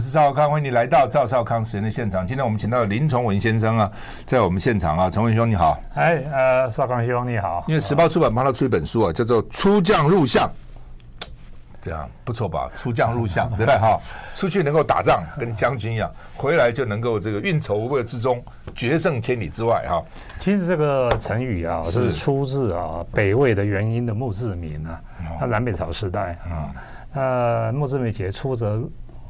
[0.00, 2.26] 我是赵少康，欢迎你来到赵少康时间的现场。
[2.26, 3.92] 今天我们请到林崇文先生啊，
[4.24, 5.78] 在我们现场啊，崇文兄你好。
[5.94, 7.62] 哎，呃，少康兄你好。
[7.68, 10.48] 因为时报出版帮他出一本书啊，叫做《出将入相》。
[11.82, 12.70] 这样不错吧？
[12.74, 13.66] 出将入相，对？
[13.66, 14.00] 哈，
[14.34, 18.42] 出去能够打仗，跟将军一样；回来就能够这个运筹帷幄之中，
[18.74, 19.84] 决胜千里之外。
[19.86, 20.02] 哈，
[20.38, 24.98] 其实这个成语啊，是出自啊北魏的元英的墓志铭啊，
[25.38, 26.72] 他南北朝时代啊，
[27.12, 28.80] 呃，墓志铭写出则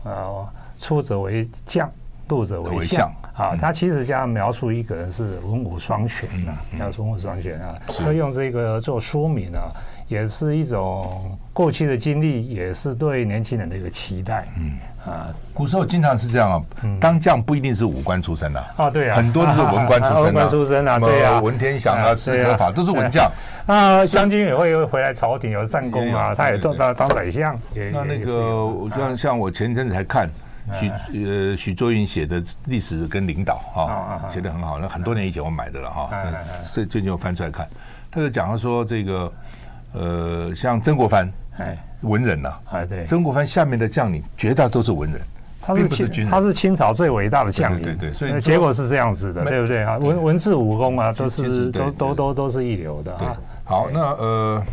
[0.05, 0.47] 啊，
[0.81, 1.89] 出者为将，
[2.29, 3.55] 入者为相啊。
[3.61, 9.71] 他其实这样描述一个人是文武双全啊，要文武双全啊，所以用这个做说明啊。
[10.09, 14.45] 也是一种过去的经历，也是对年轻人的一个期待。
[14.59, 14.73] 嗯
[15.09, 16.63] 啊，古时候经常是这样啊，
[17.01, 23.31] 当将不一定是武官出身的啊，对啊，很多都是文官出身的， 文官出身啊，对啊，文天祥啊，司科法都是文将。
[23.67, 27.57] 啊，将军也会回来朝廷有战功啊，他也做到当宰相。
[27.93, 30.29] 那那个像像我前一阵子才看
[30.73, 30.89] 许
[31.25, 34.79] 呃许倬云写的历史跟领导啊，写的很好。
[34.79, 36.11] 那很多年以前我买的了哈，
[36.73, 37.69] 最最近我翻出来看，
[38.11, 39.33] 他就讲了说这个。
[39.93, 45.21] 呃，像曾国藩，哎，文人呐，哎，对，曾国藩下面的将领绝大都是文人，
[45.61, 49.99] 他是清，他是清朝最伟大的将领，对对，所以结果是这样子的，对不对啊？
[49.99, 53.13] 文文治武功啊，都是都都都都是一流的。
[53.17, 54.65] 啊，好，那呃，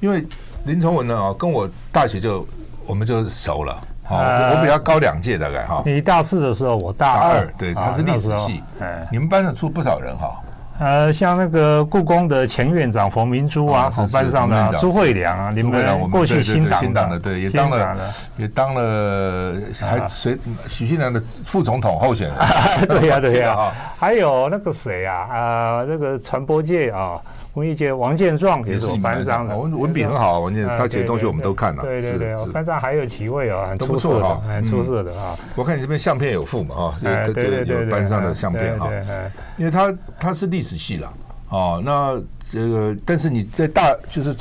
[0.00, 0.22] 因为
[0.66, 2.46] 林崇文呢啊，跟我大学就
[2.84, 5.82] 我们就熟了，好，我比他高两届大概哈。
[5.86, 10.40] 你大四的时候，我大二，对，他是历史系，哎，你们班上出不少人哈。
[10.80, 17.96] 呃，像那个故宫的前院长冯明珠啊，我班上的朱惠良啊，你们过去新党的，对，也当了，
[18.36, 20.36] 也当了，还谁
[20.68, 27.20] 许信良的副总统候选人， 对呀对呀， 还有那个谁啊，啊，那个传播界啊。
[27.54, 31.82] 文艺界王建壮也是我们班上的，文文笔很好啊，王建他写的东西我们都看了。
[31.82, 35.36] 对对对，班上还有几位啊，很出色的，很出色的啊。
[35.54, 38.88] 我看你这边相片有附嘛，哈，对对对，有班上的相片哈，
[39.56, 41.12] 因为他他是历史系了，
[41.50, 42.20] 哦，那
[42.50, 44.34] 这个但是你在大就是。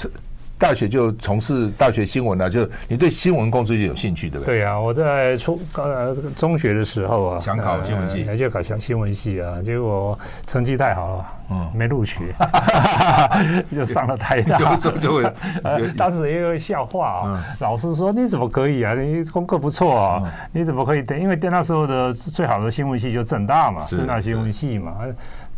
[0.62, 4.60] 大学就从事大学新闻了，就你对新闻工作就有兴趣，对不对？
[4.60, 12.32] 对啊，我在初呃中学的时候啊，想考新闻系，就考上新闻系啊，结果成绩太好了，嗯，没录取，
[13.76, 14.60] 就上了台大。
[14.60, 15.34] 有时候就会，
[15.98, 18.94] 当时也有笑话啊，老师说你怎么可以啊？
[18.94, 21.04] 你功课不错啊，你怎么可以？
[21.20, 24.94] 因为那时候的最好的新闻系就政大嘛，政大新闻系嘛。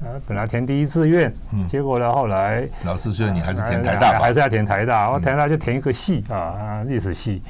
[0.03, 1.34] 啊，本来填第一志愿，
[1.68, 5.09] 结果呢，后来老师说你还是填台大，还是要填台大。
[5.09, 7.41] 我台大就填一个系啊，历史系，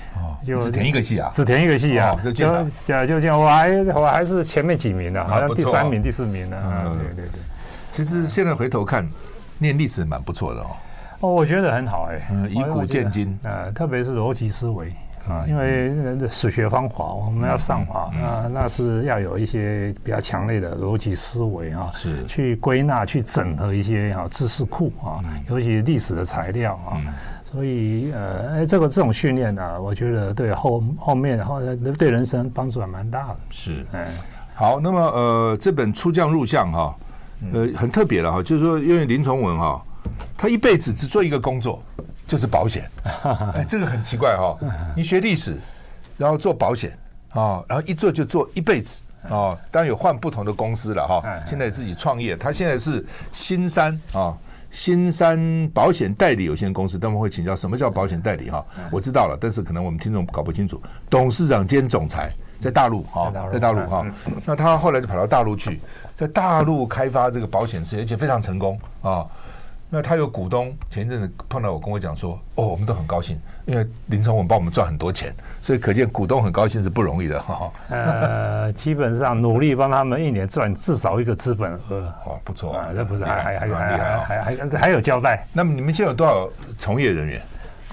[0.45, 2.47] 就只填一个系啊，只填一个系啊，就就
[3.07, 6.57] 就这样，我还我还是前面几名的，好像第三名、第四名的。
[6.63, 7.39] 嗯，对对对。
[7.91, 9.07] 其实现在回头看，
[9.57, 10.67] 念历史蛮不错的哦。
[11.21, 14.91] 哦，我觉得很好哎，以古鉴今，呃，特别是逻辑思维。
[15.27, 15.93] 啊，因为
[16.29, 22.23] 史学方法我们要上啊，那那是要有一些比较强烈的逻辑思维啊，是。
[22.25, 26.99] 去归纳、去整合一些啊知识库啊，尤其历史的材料啊，
[27.45, 31.61] 所以呃，这个这种训练呢，我觉得对后后面后
[31.97, 33.37] 对人生帮助还蛮大的。
[33.49, 34.07] 是，哎，
[34.55, 36.95] 好，那么呃，这本出将入相哈，
[37.53, 39.81] 呃，很特别了哈，就是说，因为林崇文哈，
[40.37, 41.81] 他一辈子只做一个工作。
[42.33, 42.89] 就是保险，
[43.53, 44.57] 哎，这个很奇怪哈。
[44.95, 45.55] 你学历史，
[46.17, 46.97] 然后做保险
[47.29, 49.55] 啊，然后一做就做一辈子啊。
[49.69, 51.21] 当然有换不同的公司了哈。
[51.45, 54.35] 现在自己创业，他现在是新山啊，
[54.71, 56.97] 新山保险代理有限公司。
[56.97, 58.65] 他们会请教什么叫保险代理哈？
[58.89, 60.81] 我知道了，但是可能我们听众搞不清楚。
[61.11, 64.03] 董事长兼总裁在大陆哈，在大陆哈。
[64.43, 65.79] 那他后来就跑到大陆去，
[66.15, 69.23] 在大陆开发这个保险事业，而且非常成功啊。
[69.95, 75.31] 那他有股东，前一阵子碰到我，跟我讲说：“哦，我们都很高兴，因为林崇文帮我们赚很多钱，
[75.61, 82.11] 所以可见股东很高兴是不容易的。”哈，呃，基本上努力帮他们一年赚至少一个资本额。
[82.25, 85.45] 哦，不错啊，这不是还还还还还还还有交代。
[85.53, 86.49] 那么你们现在有多少
[86.79, 87.39] 从业人员？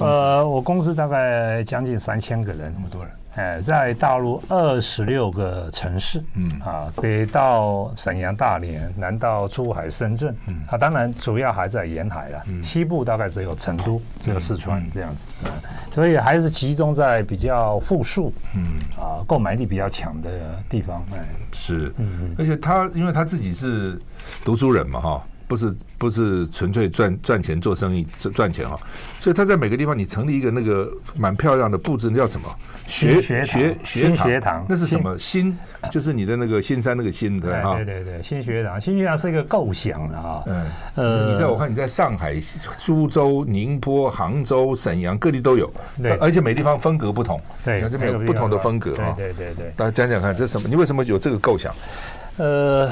[0.01, 3.13] 呃，我公司大概将近三千个人，那么多人。
[3.37, 6.51] 哎，在大陆二十六个城市，嗯。
[6.61, 10.61] 啊，北到沈阳、大连，南到珠海、深圳，嗯。
[10.69, 15.51] 啊，当然主要还在沿海了，嗯、西部大概只有成都、只有四川这样子，嗯，
[15.93, 18.65] 所以还是集中在比较富庶，嗯。
[19.01, 20.29] 啊，购买力比较强的
[20.69, 24.01] 地方，哎，是，嗯，而且他因为他自己是
[24.45, 25.23] 读书人嘛，哈。
[25.51, 28.79] 不是不是纯粹赚赚钱做生意赚赚钱啊，
[29.19, 32.49] 所以他在每个地方你成立一个那个蛮漂亮的布置，那叫什么
[32.87, 34.29] 学学学学堂？
[34.29, 35.59] 学堂那是什么新？
[35.91, 40.43] 就是你的那个新山那个新对对对对新学堂，新学堂是一个构想的啊。
[40.47, 45.69] 嗯呃，你在我看你在上海、苏州、宁波、杭州、沈阳各地都有，
[46.01, 49.15] 对，而且每地方风格不同，对，这边有不同的风格啊。
[49.17, 50.69] 对对对，大家讲讲看这是什么？
[50.69, 51.75] 你为什么有这个构想？
[52.41, 52.91] 呃，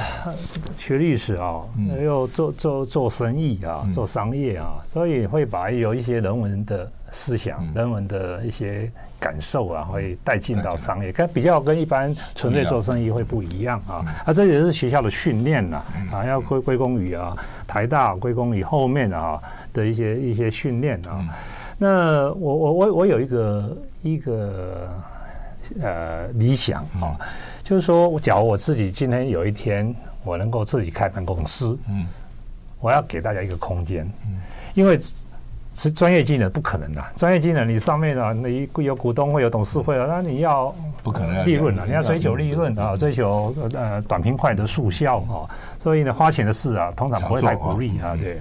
[0.77, 1.63] 学历史啊，
[2.05, 14.05] 又做做做生意啊，做商业啊，所以会把有一些人文的思想、人文的一些感受啊，会带进到商业，跟比较跟一般纯粹做生意会不一样啊。
[14.27, 17.35] 啊，这也是学校的训练呐，啊，要归归功于啊
[17.67, 19.41] 台大，归功于后面啊
[19.73, 21.25] 的一些一些训练啊。
[21.79, 24.87] 那我我我我有一个一个
[25.81, 27.19] 呃理想啊。
[27.63, 29.95] 就是说，假如我自己今天有一天
[30.25, 32.07] 我能够自己开办公司，嗯，
[32.81, 34.41] 我要给大家一个空间，嗯，
[34.73, 34.99] 因为
[35.75, 45.45] 是专业技能不可能的，专业技能你上面啊，你有股东会有董事会啊，那你要不可能利润啊，你要追求利润啊，追求呃短平快的速效啊，
[45.79, 48.41] 所以呢，花钱的事啊，通常不会太鼓励啊，对。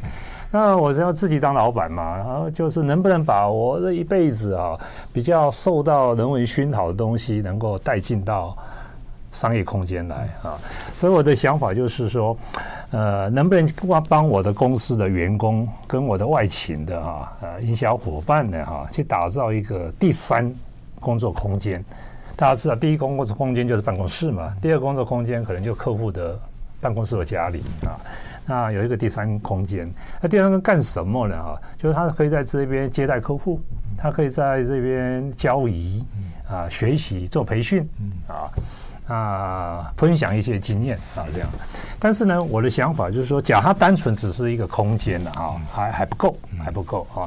[0.51, 4.77] 那我是要自己当老板嘛，然后就是能不能把我这一辈子啊
[5.11, 8.57] 比较受到人文熏陶的东西，能够带进到。
[9.29, 10.57] 商业空间来啊，
[10.95, 12.35] 所以我的想法就是说，
[12.91, 13.69] 呃，能不能
[14.07, 20.51] 帮我的公司的员工跟我的外勤的哈呃营销伙伴呢哈，去打造一个第三
[21.01, 21.83] 工作空间。
[22.37, 26.39] 大家知道，第一工作空间就是办公室嘛，第二工作空间可能就客户的
[26.79, 27.99] 办公室和家里啊。
[28.47, 29.87] 那有一个第三空间，
[30.19, 31.35] 那第三个干什么呢？
[31.35, 33.61] 啊，就是他可以在这边接待客户，
[33.95, 36.03] 他可以在这边交易
[36.49, 37.87] 啊，学习做培训
[38.27, 38.49] 啊。
[39.07, 41.47] 啊，分享一些经验啊，这样。
[41.97, 47.23] 但是呢，我的想法就是说，假如它单纯只是一个空间的啊，还还不够，还不够啊。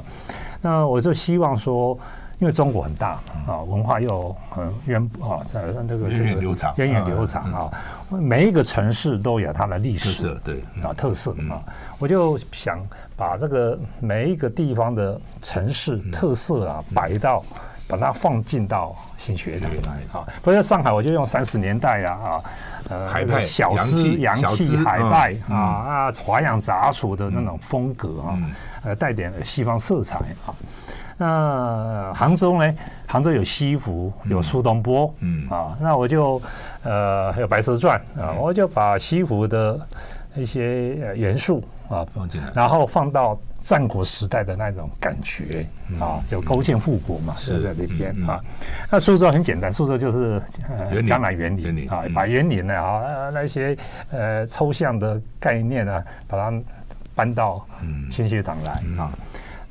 [0.61, 1.99] 那我就希望说，
[2.41, 7.71] 因为中国很大啊，文化又很源啊，在那个源远流长，源远流长啊。
[8.09, 11.63] 每一个城市都有它的历史特色，对啊，特色啊。
[11.99, 12.85] 我就想
[13.17, 17.45] 把这个每一个地方的城市特色啊摆到。
[17.91, 20.25] 把它放进到新学堂来啊！
[20.43, 22.43] 不是上海，我就用三十年代呀啊，
[22.89, 28.39] 呃，海派小资洋气海派啊啊，华洋杂处的那种风格啊，
[28.85, 30.55] 呃，带点西方色彩啊。
[31.21, 32.75] 那杭州呢？
[33.07, 36.41] 杭州有西湖，有苏东坡，嗯啊，那我就
[36.83, 39.79] 呃还有《白蛇传》啊，我就把西湖的
[40.35, 43.39] 一些元素啊放进来，然后放到。
[43.61, 45.67] 战国时代的那种感觉
[46.01, 48.41] 啊，有勾践复国嘛，是在那边啊。
[48.91, 53.77] 那苏州很简单，苏州就是呃江南园林啊，把园林呢啊那些
[54.11, 56.59] 呃抽象的概念呢，把它
[57.15, 57.63] 搬到
[58.11, 59.13] 新学堂来啊。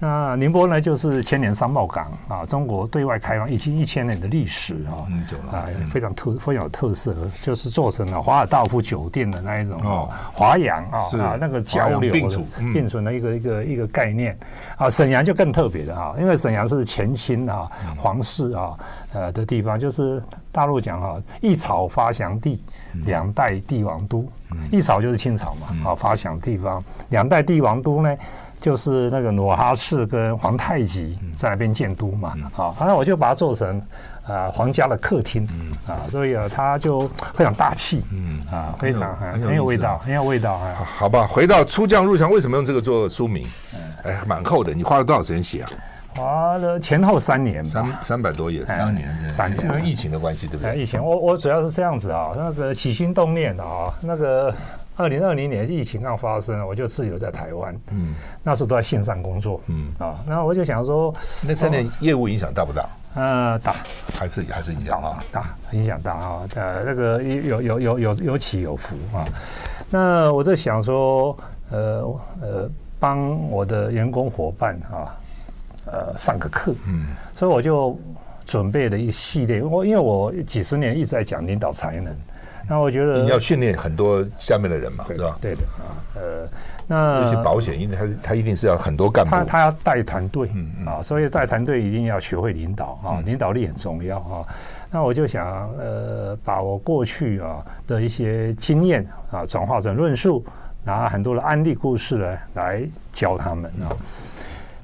[0.01, 5.03] 那宁波呢，就是千年商贸港啊，中国对外开放已经一千年的历史啊，
[5.51, 7.13] 啊，非常特非常有特色，
[7.43, 14.37] 就是做成了华尔道夫酒店的那一种哦，华阳啊啊那个交流并存并存的一个一个一个概念
[14.77, 18.79] 啊，沈阳就更特别的啊，因为沈阳是前清啊皇室啊
[19.11, 22.63] 呃的地方，就是大陆讲哈一朝发祥地，
[23.05, 24.25] 两代帝王都，
[24.71, 28.15] 一朝就是清朝嘛啊发祥地方，两代帝王都呢。
[28.59, 33.81] 就是那个努尔哈赤跟皇太极在那边建都嘛，好，那我就把它做成
[34.27, 35.47] 啊皇家的客厅，
[35.87, 40.75] 啊，所以啊，它就非常大气，嗯啊，非常很有味道，很有味道啊。
[40.97, 43.47] 好吧，回到出将入相，为什么用这个做书名？
[44.03, 45.69] 哎，蛮厚的，你花了多少时间写啊？
[46.17, 50.75] 花了前后三年，三三百多页，三年，三年，因为疫情的关系，对不对？
[50.77, 54.53] 疫情，我我主要是这样子啊，那个起心动念啊，那个。
[54.99, 57.73] 二零二零年疫情刚发生，我就自由在台湾。
[57.91, 58.13] 嗯，
[58.43, 59.61] 那时候都在线上工作。
[59.67, 61.15] 嗯啊，那我就想说，
[61.47, 62.89] 那三年业务影响大不大？
[63.15, 63.73] 呃，大，
[64.13, 65.23] 还是还是影响啊？
[65.31, 66.41] 大，影响大啊。
[66.53, 69.23] 呃，那个有有有有有起有伏啊。
[69.89, 71.37] 那我在想说，
[71.69, 75.15] 呃呃，帮我的员工伙伴啊，
[75.85, 76.75] 呃，上个课。
[76.89, 77.97] 嗯，所以我就
[78.45, 79.63] 准备了一系列。
[79.63, 82.13] 我因为我几十年一直在讲领导才能。
[82.69, 85.35] 那我觉得你要训练很多下面的人嘛，是吧？
[85.41, 86.47] 对的啊，呃，
[86.87, 94.45] 那些保险，因为他他一定是要很多干部，他他要带团队，嗯嗯啊，所以带团队一定要学会领导啊，领导力很重要啊。
[94.91, 100.45] 那我就想，呃，把我过去啊的一些经验啊转化成论述，
[100.83, 103.89] 拿很多的案例故事呢来教他们啊。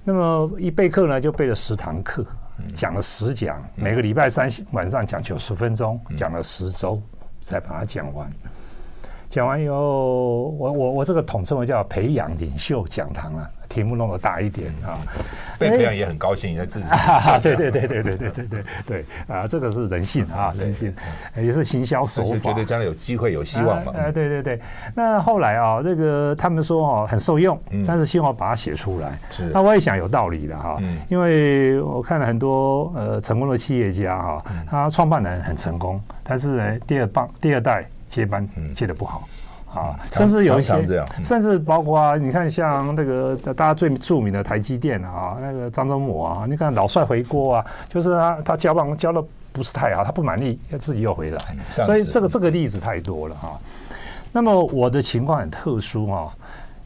[0.03, 2.25] 那么一备课呢，就备了十堂课，
[2.73, 7.01] 讲了十讲，每个礼拜三晚上讲九十分钟，讲了十周
[7.47, 8.27] 再把它讲完。
[9.29, 14.97] 讲完以后，我我我这个统称为叫培养领袖讲堂啊，题目弄得大一点啊。
[15.57, 16.89] 被培养也很高兴，也在支持。
[17.41, 20.93] 对对对对对对对对对啊，这个是人性啊，人性
[21.37, 22.37] 也是行销手法。
[22.39, 23.93] 觉得将来有机会有希望嘛？
[23.95, 24.59] 哎，对对对。
[24.93, 27.57] 那后来啊，这个他们说哦很受用，
[27.87, 29.17] 但是希望把它写出来。
[29.29, 29.45] 是。
[29.53, 37.85] 那我也想有道理的哈，因为我看了很多呃成功的企业家哈，他创办人很成功，但是呢第二棒第二代。
[38.07, 39.27] 接班接的不好
[39.75, 51.39] 啊，甚至有一些，甚至包括啊你看，像那个大家最著名的台积电啊，那个张忠谋啊，你看老帅回锅啊，就是他他交棒交的不是太好，他不满意，要自己又回来，
[51.69, 53.59] 所以这个这个例子太多了哈。
[54.31, 56.33] 那么我的情况很特殊啊。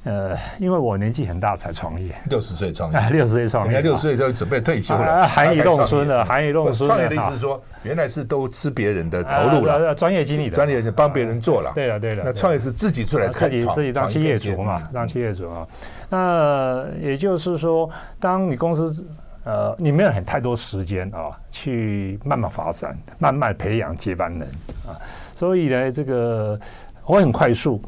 [0.06, 6.88] 呃，因为我年纪很大才创业，六十岁创业，六十岁创业，六十岁就准备退休了，含飴弄孙了，含飴弄孙。
[6.88, 11.74] 创业的意思是说，原来是都吃别人的投入了，专业经理的，专业帮别人做了。
[11.76, 15.68] 对了对了，那创业是自己出来自己自己当企业主嘛，当企业主啊。
[16.10, 17.90] 那也就是说，
[18.22, 19.06] 当你公司
[19.44, 24.42] 呃，你没有很太多时间啊，去慢慢发展，慢慢培养接班人
[24.88, 24.96] 啊，
[25.36, 26.58] 所以呢，这个
[27.06, 27.82] 我很快速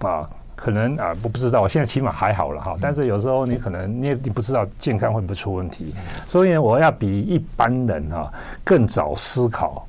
[0.00, 0.28] 啊。
[0.62, 2.76] 可能啊，我不知道，我现在起码还好了哈。
[2.80, 5.92] 但是有时候你可能你也你不知道健康会不会出问题，
[6.24, 9.84] 所以呢，我要比一般人哈更早思考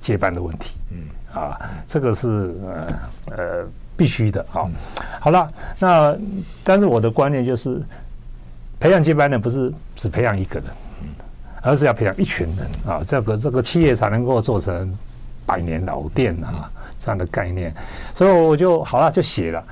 [0.00, 0.76] 接班的问题。
[0.90, 1.56] 嗯啊，
[1.86, 4.66] 这个是呃呃必须的啊。
[5.20, 5.48] 好了，
[5.78, 6.16] 那
[6.64, 7.80] 但是我的观念就是，
[8.80, 10.68] 培养接班人不是只培养一个人，
[11.62, 14.92] 而是要培养一群人啊，这个这个企业才能够做成
[15.46, 17.72] 百年老店啊这样的概念。
[18.14, 19.62] 所以我就好了，就写了。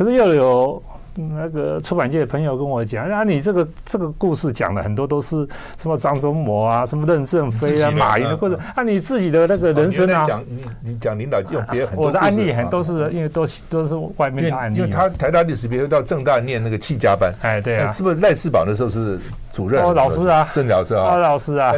[0.00, 0.82] 可是又有
[1.14, 19.18] 那个出版界的朋友跟我讲，啊，你这个这个故事讲的很多都是什么张忠谋啊，什么任正非啊，马云的故事，啊，你自己的那个人生啊，讲你你讲领导用别人很多，我的案例很都是因为都都是外面的案例，因为他台大历史，比如到正大念那个企家班，哎，对啊，是不是赖世宝那时候是
[19.52, 19.82] 主任？
[19.82, 21.74] 哦，老师啊，盛老师啊，老师啊，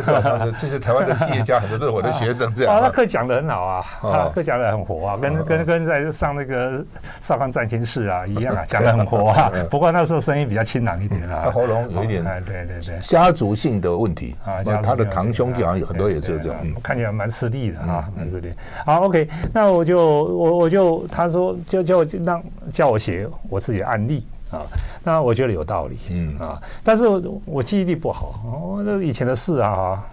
[0.58, 2.74] 这些台湾的企业家很多都是我的学生，这样。
[2.74, 6.84] 啊， 他课讲的很好啊，他课讲的很活啊，跟跟跟在上那个
[7.20, 18.52] 少康战情室啊一样啊，讲的很活啊， 不过那时候声音比较清朗一点啊，喉咙有一点，哎，对对对，家族性的问题啊，他的堂兄弟好像有很多也是这样，看起来蛮吃力的啊，蛮吃力。
[18.84, 24.26] 好，OK，那我就我我就他说就叫我让叫我写我自己的案例。
[24.52, 24.62] 啊，
[25.02, 27.06] 那我觉得有道理，嗯啊，但是
[27.46, 30.04] 我记忆力不好，哦，这以前的事啊，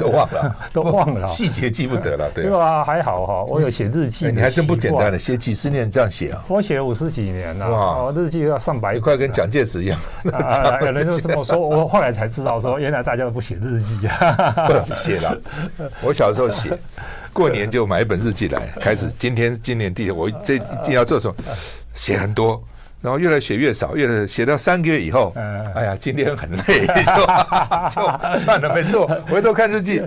[0.00, 2.82] 都忘了，都忘了， 细节记不得了，对 吧？
[2.82, 6.42] 还好哈，我有写日记，你还真不简单的，写几十年这样写啊？
[6.48, 10.00] 我写了五十几年了，哇，日记要上百，你快跟蒋介石一样。
[10.80, 15.38] 有人就这么说，我后来才知道说，原来大家都不写日记啊， 不写了。
[16.02, 16.70] 我小时候写，
[17.34, 20.58] 过年就买一本日记来，开始今天今年第我这
[20.88, 21.34] 要做什么，
[21.94, 22.62] 写很多。
[23.00, 25.32] 然后越来写越少，越来写到三个月以后，
[25.74, 26.86] 哎呀，今天很累，
[27.94, 30.02] 就 算了，没做，回头看日记，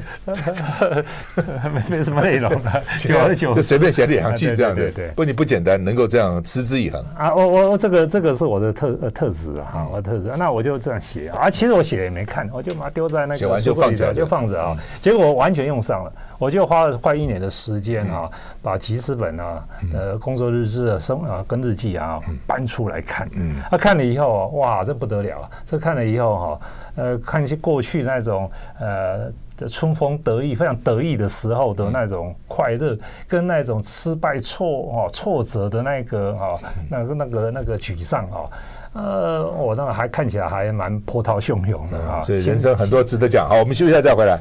[1.74, 2.84] 没没什么内容了，
[3.36, 4.92] 就就随便写两行记这样的。
[5.16, 7.34] 不，你不简单，能够这样持之以恒啊！
[7.34, 10.30] 我我这个这个是我的特特质啊，我的特质。
[10.38, 14.76] 那我就这样写啊，其实我写也没看，我就把它丢在那个写完就放着，就放着啊。
[15.00, 18.30] 结果我完全用上了，我就花了快一年的时间啊，
[18.62, 22.81] 把记事本啊、呃工作日志啊生啊跟日记啊搬出。
[22.90, 25.50] 来看，嗯，他看了以后，哇，这不得了！
[25.66, 26.60] 这看了以后哈，
[26.96, 32.98] 呃，看一些过去那种呃春风得意、非常得意的时候的那种快乐，
[33.28, 36.60] 跟那种失败挫哦挫折的那个哦，
[36.90, 38.50] 那个那个那个沮丧哦，
[38.94, 42.22] 呃，我那个还看起来还蛮波涛汹涌的啊。
[42.22, 43.48] 所以人生很多值得讲。
[43.48, 44.40] 好，我们休息一下再回来。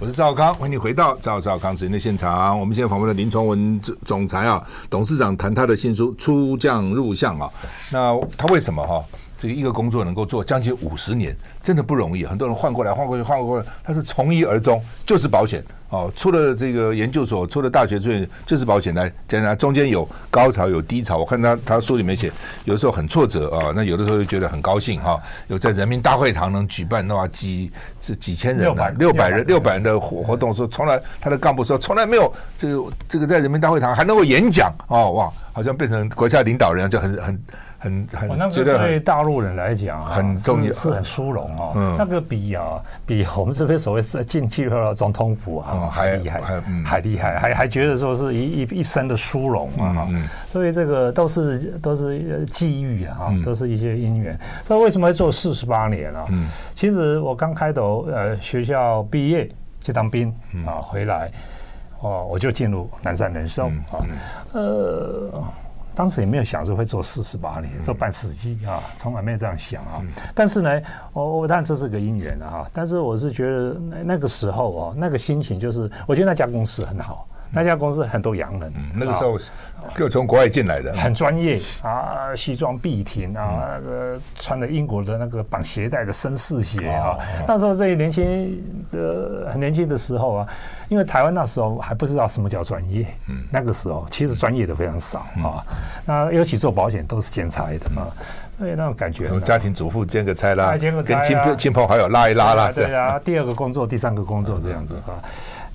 [0.00, 2.56] 我是赵少康，欢迎你回到赵赵康时间的现场。
[2.58, 7.50] 我们现在访问的林崇文总裁啊，董事长谈他的新书《出将入相》啊。
[7.90, 9.04] 那他为什么哈、
[9.38, 11.34] 这个一个工作能够做将近五十年？
[11.62, 16.10] 真的不容易，很多人换过来换过去换过来，他是从一而终，就是保险哦。
[16.16, 21.18] 出了这个研究所，出了大学，最就是保险来讲讲，中间有高潮有低潮。
[21.18, 22.32] 我看他他书里面写，
[22.64, 25.20] 有的时候很挫折啊，那有的时候又觉得很高兴哈。
[25.48, 37.42] 有在人民大会堂能举办的话，几是几千人的六百人六百人的活活动，说从来他的干部说从来没有这个这个在人民大会堂还能够演讲哦哇，好像变成国家领导人就很很。
[37.78, 41.94] 很很觉得对大陆人来讲很重要，是很殊荣哦。
[41.96, 46.40] 那个比啊，比我们这边所谓是进去了总统府啊，还厉害，
[46.84, 50.08] 还厉害，还还觉得说是一一一生的殊荣啊。
[50.50, 54.36] 所以这个都是都是际遇啊，都是一些因缘。
[54.64, 56.26] 所以为什么要做四十八年啊？
[56.74, 59.48] 其实我刚开头呃学校毕业
[59.80, 60.34] 去当兵
[60.66, 61.30] 啊，回来
[62.00, 64.02] 哦我就进入南山人寿啊，
[64.52, 65.30] 呃。
[65.98, 70.00] 当时也没有想说会做四十八年，做半世纪啊，从来没有这样想啊。
[70.32, 70.80] 但是呢，
[71.12, 72.70] 我我当然这是个因缘啊。
[72.72, 77.26] 但是我是觉得那那个时候哦，那个心情就是，我觉得那家公司很好。
[77.50, 79.38] 那家公司很多洋人，那个时候
[79.94, 87.16] 各从国外进来的，很专业啊，西装笔挺啊，那个穿的英国的那个绑鞋带的绅士鞋啊。
[87.46, 88.62] 那时候这些年轻
[88.92, 90.48] 的很年轻的时候啊，
[90.88, 93.06] 因为台湾那时候还不知道什么叫专业，
[93.50, 95.64] 那个时候其实专业的非常少啊。
[96.04, 98.08] 那尤其做保险都是兼差的嘛，
[98.58, 105.16] 所以那种感觉，从家庭主妇兼个差啦，跟亲亲朋好友拉一拉啦，对啊，第二个工作，第三个工作这样子啊。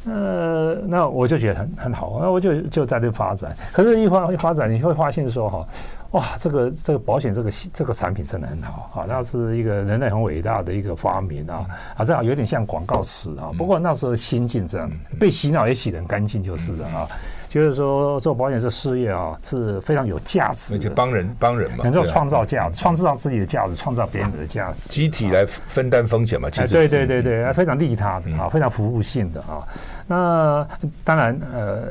[0.06, 3.56] 呃，那我就觉得很很好，那我就就在这发展。
[3.72, 5.68] 可是，一发一发展，你会发现说哈，
[6.12, 13.52] 哇，这个这个保险这个这个产品真的很好啊，那是一个人类很伟大的一个发明啊啊，这样有点像广告词啊。
[13.58, 17.08] 不过那时候心境这样子，被洗脑也洗得很干净就是了啊。
[17.54, 26.50] 就是说做保险这事业啊是非常有价值，而且帮人帮人嘛，能够创造价值，创造自己的价值，创造别人的价值，集体来分担风险嘛。
[26.50, 29.62] 其实对对对对，非常利他的啊，非常服务性的啊。
[30.08, 30.68] 那
[31.04, 31.84] 当然，呃，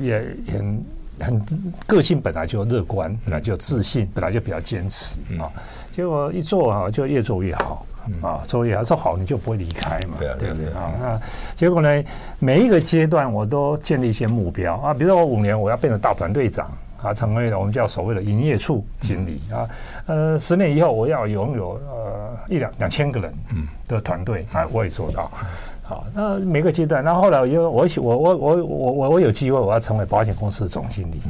[0.00, 0.20] 也
[0.52, 0.84] 很
[1.20, 1.46] 很
[1.86, 5.46] 个性本来就乐观，本来就自信，本来就比较坚持啊。
[5.92, 7.86] 结果一做啊，就越做越好
[8.22, 10.92] 啊，做越好，做好你就不会离开嘛，对不对啊？
[11.00, 11.20] 那
[11.54, 12.04] 结果呢，
[12.38, 16.70] 每一个阶段我都建立一些目标啊，比如说我五年我要变成大团队长
[17.02, 19.68] 啊，成为了我们叫所谓的营业处经理啊，
[20.06, 23.34] 呃，十年以后我要拥有呃一两两千个人
[23.86, 25.30] 的团队啊，我也做到。
[25.82, 31.20] 好，那每个阶段，那后，后来因为我我我我我我我有机会，我要成为保险公司的总经理。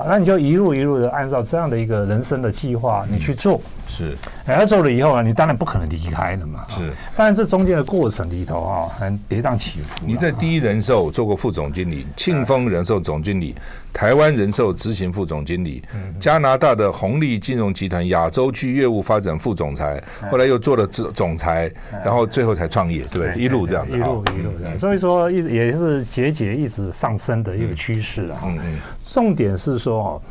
[0.00, 3.60] 好，那你就一路一路的按照这样的一个人生的计划，你去做。
[3.86, 4.16] 是，
[4.46, 6.64] 哎，做了以后呢，你当然不可能离开了嘛。
[6.68, 10.00] 是，当然这中间的过程里头啊，很跌宕起伏。
[10.06, 13.54] 你在第一人寿做过副总经理，庆丰人寿总经理。
[13.92, 15.82] 台湾人寿执行副总经理，
[16.20, 21.70] 加拿大的红利金融集团亚洲区业务发展副总裁，后来又做了总总裁，
[22.04, 23.42] 然后最后才创业，对不对？
[23.42, 24.78] 一路这样子，一路一路这样。
[24.78, 28.42] 所以说，一直也是节节一直上升的一个趋势啊。
[29.00, 30.22] 重点是说哈，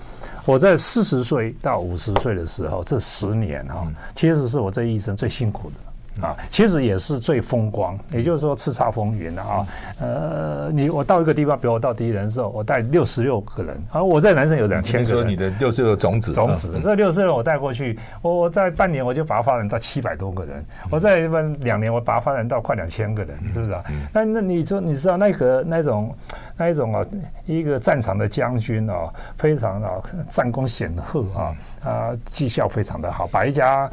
[0.46, 5.76] 我在四十岁到五十岁的时候，这十年哈，其实是我这一生最辛苦的。
[6.22, 9.68] 啊，其实也是最风光，也就是说叱咤风云的啊。
[10.00, 15.10] 呃，你我到一个地方，比如我到第一人寿，我带六十六个人，啊我在南山有两千个人。
[15.10, 21.20] 说你的六十六个种子，种子，这六十六我带过去，我我在半年我就把它发展到七百多个人，我在
[21.62, 23.84] 两年我把它发展到快两千个人，是不是啊？
[24.14, 26.16] 那那你说你知道那个那种
[26.58, 27.02] 那一种啊，
[27.46, 29.92] 一个战场的将军啊，非常啊
[30.30, 33.90] 战功显赫啊啊，绩效非常的好，把一家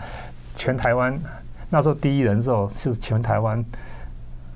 [0.55, 1.19] 全台湾。
[1.69, 3.65] 那时候第一人寿是全台湾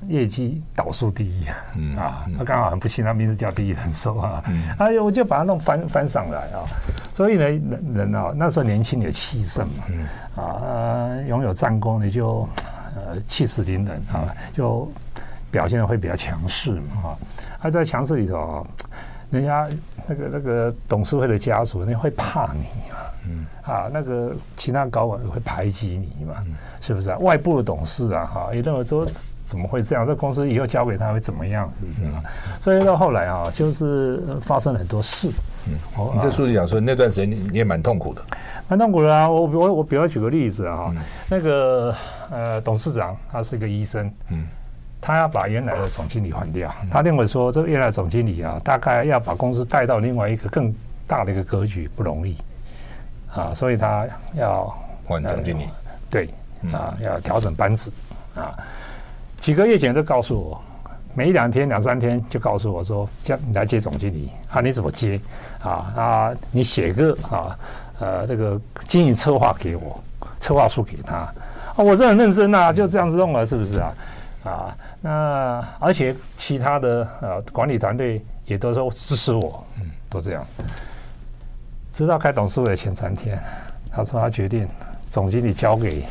[0.09, 1.47] 业绩倒数第一。
[1.47, 4.43] 啊，嗯、啊，他刚好很不幸，他名字叫第一人寿啊，
[4.79, 6.65] 哎、呦，我就把它弄翻翻上来啊，
[7.13, 10.07] 所以呢，人人啊，那时候年轻有气盛嘛，嗯、
[10.45, 12.49] 啊，拥有战功，你就
[12.97, 14.91] 呃气势凌人啊，就
[15.51, 17.19] 表现的会比较强势嘛，啊，
[17.61, 18.65] 他在强势里头啊，
[19.31, 19.69] 人家
[20.07, 22.97] 那个那个董事会的家属，人家会怕你嘛。
[23.31, 26.35] 嗯啊，那个其他高管会排挤你嘛？
[26.81, 27.19] 是不是啊？
[27.19, 29.07] 外部的董事啊，哈，也认为说
[29.45, 30.07] 怎么会这样？
[30.07, 31.71] 这公司以后交给他会怎么样？
[31.79, 32.23] 是不是啊？
[32.61, 35.31] 所以到后来啊，就是发生了很多事。
[35.69, 35.75] 嗯，
[36.15, 38.23] 你在书里讲说那段时间你你也蛮痛苦的，
[38.67, 39.29] 蛮痛苦的啊。
[39.29, 40.93] 我我我比方举个例子啊，
[41.29, 41.95] 那个
[42.31, 44.47] 呃董事长他是一个医生，嗯，
[45.01, 50.75] 他要把原来的总经理换掉，他认为说这个原来总经理啊，大概要把公司带到另外一个更
[51.07, 52.37] 大的一个格局不容易。
[53.35, 54.75] 啊，所以他要
[55.07, 55.69] 换总经理，
[56.11, 56.29] 对，
[56.73, 57.93] 啊，要调整班子，
[58.35, 58.55] 啊，
[59.39, 60.61] 几个月前就告诉我，
[61.15, 65.21] 没两天两三天就告诉我说，叫你来接总经理，啊，你怎么接？
[65.63, 67.59] 啊啊，你写个啊，
[67.99, 70.03] 呃，这个经营策划给我，
[70.39, 71.35] 策划书给他啊。
[71.77, 73.95] 我是很认真啊，就这样子弄了，是不是啊？
[74.43, 80.43] 啊，那而且其他的呃管理团队也都说支持我，嗯，都这样。
[81.93, 83.39] 直到开董事会的前三天，
[83.91, 84.69] 他说他决定
[85.05, 86.05] 总经理交给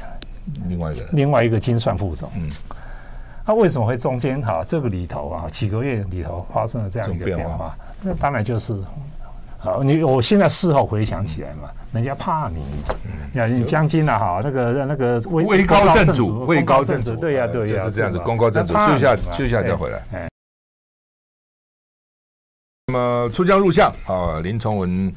[0.67, 1.05] 另外一个。
[1.11, 2.49] 另外一个精算副总，嗯。
[3.45, 4.39] 他为什么会中间？
[4.43, 7.75] 哈这个里头啊几个月里头发生了这样一个变化？
[7.99, 8.79] 那当然就是，
[9.57, 12.63] 好你我现在事后回想起来嘛，人家怕你，
[13.33, 20.29] 呀你将军啊哈那个那个位位高震主，位高震主，对呀对呀，就是这样子，功高震主，休一下休一下再回来。
[22.85, 25.11] 那么出将入相啊，林崇文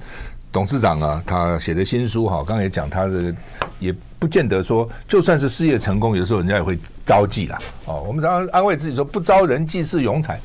[0.52, 3.34] 董事长啊，他写的新书哈，刚刚也讲他的
[3.80, 3.94] 也。
[4.22, 7.58] 不见得说，就算是事业成功，有时候人家也会招忌啦。
[7.86, 10.38] 哦，我们常常安慰自己说，不招人忌是庸才。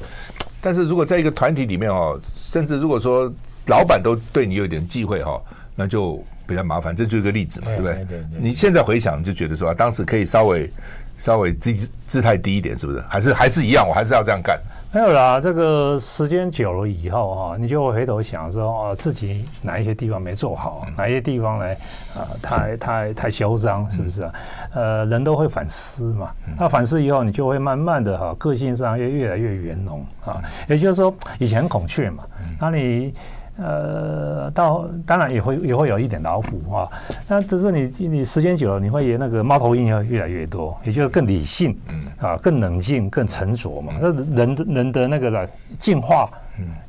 [0.59, 3.31] 但是如果在一个团体里面哦，甚至如果说
[3.67, 5.39] 老板都对你有点忌讳哈，
[5.75, 6.95] 那就比较麻烦。
[6.95, 8.07] 这就是一个例子嘛，对不对？
[8.39, 10.73] 你现在回想就觉得说，当时可以稍微
[11.19, 11.71] 稍微姿
[12.07, 12.99] 姿态低一点，是不是？
[13.07, 14.59] 还是还是一样，我还是要这样干。
[14.97, 21.73] 没有啦，这个时间久了以后啊，你就会回头想说哦，自己哪一些地方没做好，哪一些地方来？
[22.15, 24.33] 啊，太太太嚣张，是不是啊？
[24.73, 26.31] 呃，人都会反思嘛。
[26.57, 30.41] 那反思以后，你就会慢慢的哈，个性上越越来越圆融啊。
[30.67, 32.23] 也就是说，以前很孔雀嘛，
[32.59, 33.13] 那你。
[33.57, 36.87] 呃，到当然也会也会有一点老虎啊，
[37.27, 41.77] 那只是你你时间久了，你会那个猫头鹰要越来越多，也就是更理性，
[42.19, 43.93] 啊，更冷静，更沉着嘛。
[43.99, 46.29] 那人人的那个的进化，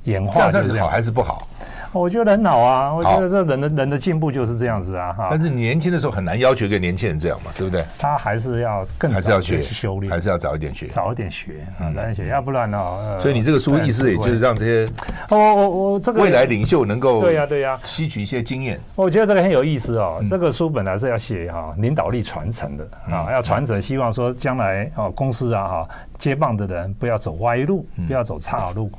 [0.05, 0.69] 演化这样。
[0.69, 1.49] 是好还是不好？
[1.93, 5.13] 我觉得很好啊，我觉得这人的人的进步就是这样子啊。
[5.13, 7.85] 哈但是你年轻的时候很难要求一个年轻人这样嘛，对不对？
[7.99, 13.19] 他还是要更还是要学修炼，还是要早一点学，早一点学啊，早一点学，要不然呢？
[13.21, 14.89] 所以你这个书意思也就是让这些
[15.31, 18.79] 我我我这个未来领袖能够对呀对呀吸取一些经验。
[18.95, 20.23] 我觉得这个很有意思哦。
[20.29, 28.91] 这个书本来是要写哈领导力传承的啊，要传承，希望说将来哦公司啊哈接棒的人不要走歪路，不要走岔路。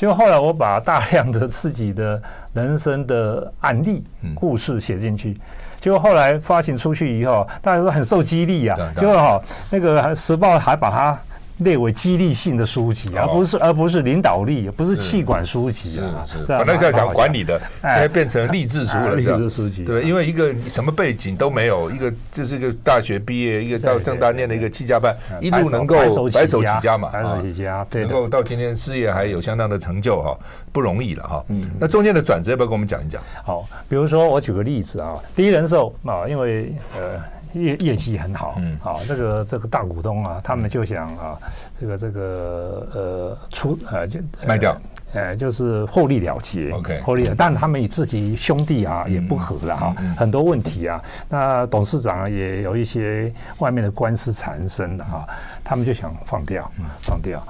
[0.00, 2.20] 就后来我把大量的自己的
[2.54, 4.02] 人生的案例
[4.34, 5.38] 故事写进去，
[5.78, 11.18] 结果后来发行出去以后，大家都很受激励啊，结果哈那个时报还把它。
[11.60, 16.26] 列为激励性的书籍，而不是而不是领导力，不是气管书籍啊。
[16.46, 19.84] 本来是要讲管理的，现在变成励志书了，励志书籍。
[19.84, 30.38] 对，因为一个什么背景都没有，一个就是一个大学毕业，一个到正大念的一个企家班，一路能够白手起家嘛，白手起家，对，能够到今天事业还有相当的成就哈，
[30.72, 31.44] 不容易了哈。
[31.48, 33.22] 嗯，那中间的转折要不要跟我们讲一讲？
[33.44, 37.20] 好，比如说我举个例子啊，第一人寿啊，因为呃。
[37.52, 41.38] 业业绩很好，嗯，好，这个这个大股东啊，他们就想啊，
[41.80, 44.76] 这个这个呃出呃就卖掉，
[45.12, 55.26] 呃就是获利了结，OK，获利了，但他们与自己兄弟啊也不和了哈，很多问题啊，那董事长也有一些外面的官司缠身的哈，
[55.64, 56.70] 他们就想放掉，
[57.02, 57.44] 放掉，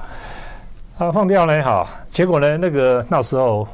[0.99, 3.67] 啊放掉呢哈，结果呢那个那时候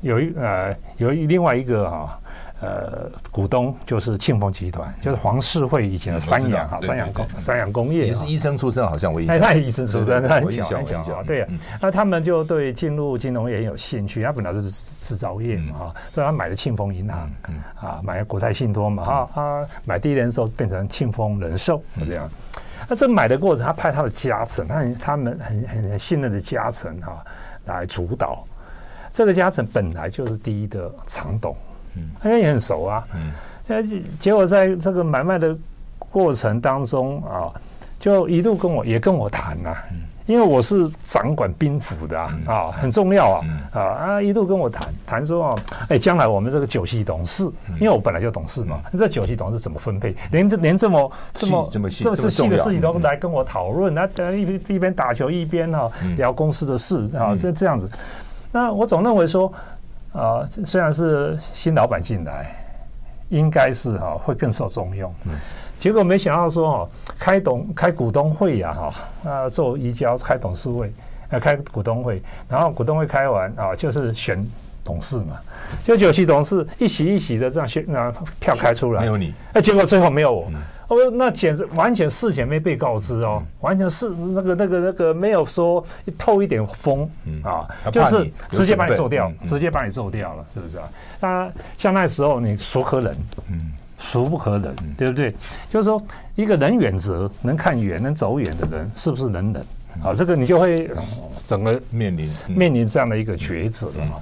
[0.00, 2.16] 有一呃有一另外一个哈。
[2.60, 9.34] 呃，股东就是庆丰集团，就是黄世惠以前的三洋哈，三洋工三洋工业也是医生出身，好像我印象。
[9.34, 11.22] 哎，他也医生出身，他很巧很巧。
[11.22, 11.48] 对啊，
[11.80, 14.22] 那他们就对进入金融业很有兴趣。
[14.22, 17.30] 他本来是制造业嘛哈，所以他买了庆丰银行，
[17.80, 22.28] 啊，买了国泰信托嘛哈，他买第一人寿变成庆丰人寿这样。
[22.88, 27.24] 那这买的过程，他派他的家臣，他他们很很信任的家臣哈
[27.64, 28.44] 来主导。
[29.10, 31.56] 这个家臣本来就是第一的常董。
[31.96, 33.06] 嗯，他也很熟啊。
[33.14, 33.32] 嗯，
[33.66, 33.82] 那
[34.18, 35.56] 结果在这个买卖的
[35.98, 37.52] 过程当中啊，
[37.98, 39.76] 就一度跟我也跟我谈呐，
[40.26, 47.44] 因为我是掌管兵符的啊，啊，很重要啊，啊啊，一度跟我谈谈说啊，哎，将来我们这个酒系董事，
[47.80, 57.88] 因为我本来就董事嘛，这酒系董事怎么分配，连这连这么这么这么细这么细的事情都来跟我讨论，那一边一边打球一边哈聊公司的事啊，这这样子，
[58.50, 59.52] 那我总认为说。
[60.12, 62.54] 啊，虽然是新老板进来，
[63.28, 65.32] 应该是哈会更受重用，嗯，
[65.78, 70.92] 结果没想到说哦开董开股东会呀哈啊做移交开董事会，
[71.28, 74.44] 呃开股东会，然后股东会开完啊就是选
[74.84, 75.40] 董事嘛，
[75.84, 80.46] 就九席董事一席一席的这样选，那票开出来，没有你，哎结果最后没有我。
[80.50, 85.82] 嗯哦，那简直完全事前没被告知哦，完全是那个那个那个没有说
[86.18, 87.08] 透一点风
[87.44, 90.88] 啊，就是直接把你做掉，直接把你做掉了，是不是啊？
[91.20, 93.14] 那像那时候你孰可忍？
[93.48, 94.74] 嗯，孰不可忍？
[94.98, 95.32] 对不对？
[95.68, 96.02] 就是说
[96.34, 99.64] 一个人远则能看远、能走远的人，是不是能忍？
[100.02, 100.90] 啊，这个你就会
[101.38, 104.14] 整个面临面临这样的一个抉择了嘛。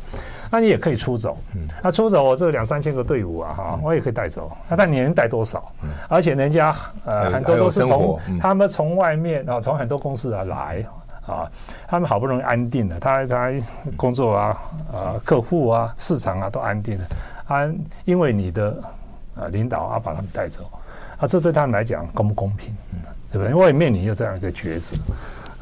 [0.50, 1.36] 那你也可以出走，
[1.82, 5.70] 那出走我这两三千个队伍啊哈，我也可以带走，那但你能带多少？
[6.08, 10.84] 而且人家呃很多都是从他们从外面啊从很多公司啊来
[11.26, 11.50] 啊，
[11.86, 13.52] 他们好不容易安定了，他他
[13.96, 14.58] 工作啊
[14.92, 17.04] 啊客户啊市场啊都安定了，
[17.46, 18.76] 安因为你的
[19.36, 20.62] 呃领导啊把他们带走，
[21.18, 22.74] 啊这对他们来讲公不公平？
[23.30, 23.50] 对不对？
[23.50, 24.96] 因为面临有这样一个抉择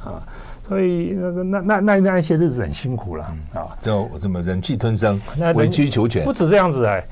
[0.05, 0.23] 啊。
[0.67, 3.25] 所以那个那那那那一些日子很辛苦了
[3.55, 3.71] 啊！
[3.81, 5.21] 就这么忍气吞声，
[5.55, 7.05] 委曲求全，不止这样子哎，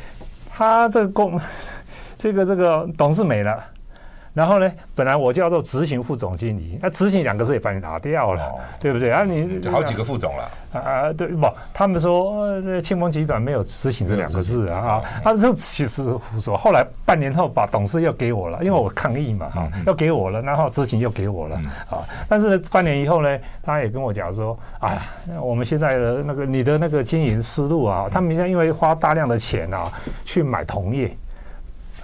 [0.51, 1.40] 他这个公，
[2.19, 3.62] 这个这个董事没了。
[4.35, 9.09] 然后呢，本来我叫做执行副总经理，那执行两个字也把你拿掉了，哦、对不对？
[9.09, 11.12] 啊，你就好几个副总了啊？
[11.12, 11.47] 对不？
[11.73, 15.03] 他们说庆丰集团没有执行这两个字啊啊！
[15.23, 16.57] 他这其实胡说。
[16.57, 21.57] 后来半年后把董事又给我了，因为我抗议嘛哈，又给我了，然后执行又给我了
[21.88, 22.03] 啊。
[22.29, 29.88] 但是半年以后呢，他也跟我讲说，哎呀，我们现在的那个你的那个经营思路啊，他们现在因为花大量的钱啊
[30.25, 31.16] 去买同业。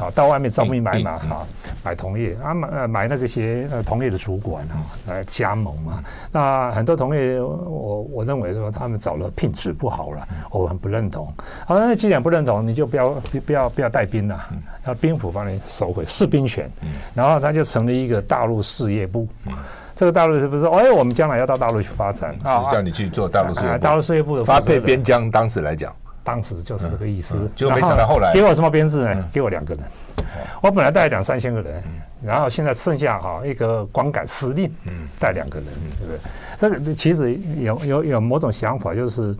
[0.01, 1.47] 啊，到外面招兵买马哈，
[1.85, 4.75] 买同业啊，买呃买那个些呃同业的主管啊
[5.07, 6.03] 来加盟嘛。
[6.33, 11.33] 那很多同业，我我认为说他们找了品质不好了，我很不认同。
[11.67, 13.11] 好，那既然不认同，你就不要
[13.47, 14.41] 不要不要带兵了，
[14.87, 16.71] 要兵府帮你收回士兵权。
[17.15, 19.29] 然后他就成立一个大陆事业部。
[19.95, 22.63] 这个大陆是不是说，哎，我们将来要到大陆去发展啊？
[22.63, 23.79] 是叫你去做大陆事业部。
[23.79, 25.95] 大陆事业部的发配边疆，当时来讲。
[26.31, 29.29] 当时就是这个意思，就没想到后来给我什么编制呢？
[29.33, 29.83] 给我两个人，
[30.63, 31.83] 我本来带两三千个人，
[32.23, 34.73] 然后现在剩下哈一个光杆司令，
[35.19, 35.67] 带两个人，
[35.99, 36.21] 对不对？
[36.57, 39.37] 这个其实有有有某种想法，就是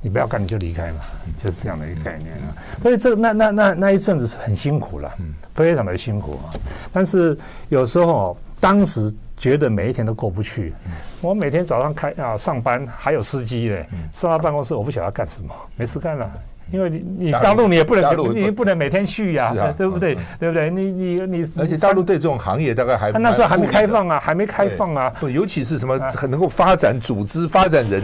[0.00, 1.00] 你不要干你就离开嘛，
[1.42, 2.54] 就是这样的一个概念啊。
[2.80, 5.12] 所以这那那那那一阵子是很辛苦了，
[5.52, 6.54] 非常的辛苦啊。
[6.92, 7.36] 但是
[7.70, 9.12] 有时候当时。
[9.36, 10.72] 觉得每一天都过不去。
[11.20, 13.86] 我每天早上开啊上班，还有司机嘞。
[14.12, 16.30] 上到办公室，我不晓得要干什么，没事干了。
[16.72, 20.16] 因为你你大陆你也不能，你不能每天去呀，对不对？
[20.40, 20.68] 对不对？
[20.68, 25.08] 你你你，而且大陆对这种行业大概还那时候还没开放啊，还没开放啊。
[25.20, 28.02] 不，尤其是什么很能够发展组织、发展人，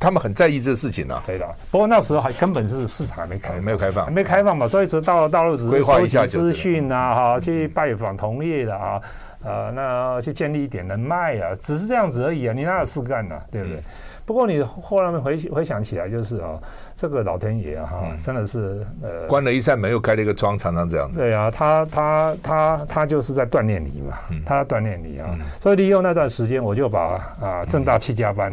[0.00, 1.22] 他们很在意这个事情啊。
[1.26, 1.46] 对的。
[1.70, 8.98] 不过那时候还根本是市场还没开，没有开放，还没开放嘛，所以只到了大陆只是收集资讯啊，哈，去拜访同业的啊。
[9.44, 13.38] 呃，那去建立一点人脉啊，只是这样子而已啊，你哪有事干呢？
[13.50, 13.78] 对不对？
[13.78, 13.82] 嗯、
[14.26, 16.58] 不过你后来回回想起来，就是啊，
[16.96, 21.18] 这个老天爷啊，哈，真的是呃，关了一扇门又开了一个窗，常常这样子。
[21.18, 28.52] 对啊，他他他他就是在锻炼你嘛，他锻炼你啊，嗯、所以利用那段时间，我就把啊正大七家班。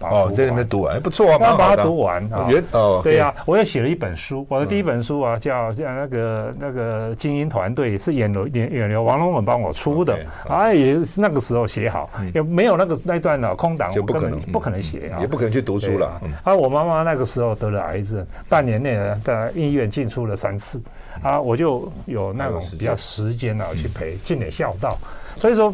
[0.00, 2.48] 哦，在那边读完，不错啊，刚把它读完啊。
[2.72, 16.20] 哦，对呀，我也写了一本书，我的第一本书啊，叫叫那个那个精英团队，是演流远流王龙文帮我出的，啊，也是那个时候写好，也没有那个那段的空档，就不可能不可能写啊，也不可能去读书了。
[16.42, 20.80] 啊，我妈妈那个时候得了癌症，半年内呢在医院进出了三次，
[21.22, 24.96] 啊，我就有那种比较时间啊去陪，尽点孝道。
[25.36, 25.72] 所以说，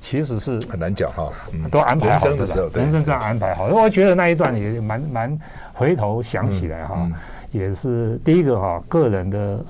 [0.00, 1.30] 其实是很难讲哈，
[1.70, 3.66] 都安排好的，人生这样安排好。
[3.66, 5.38] 我觉得那一段也蛮蛮，
[5.72, 7.08] 回头想起来哈，
[7.50, 9.64] 也是第一个哈，个人的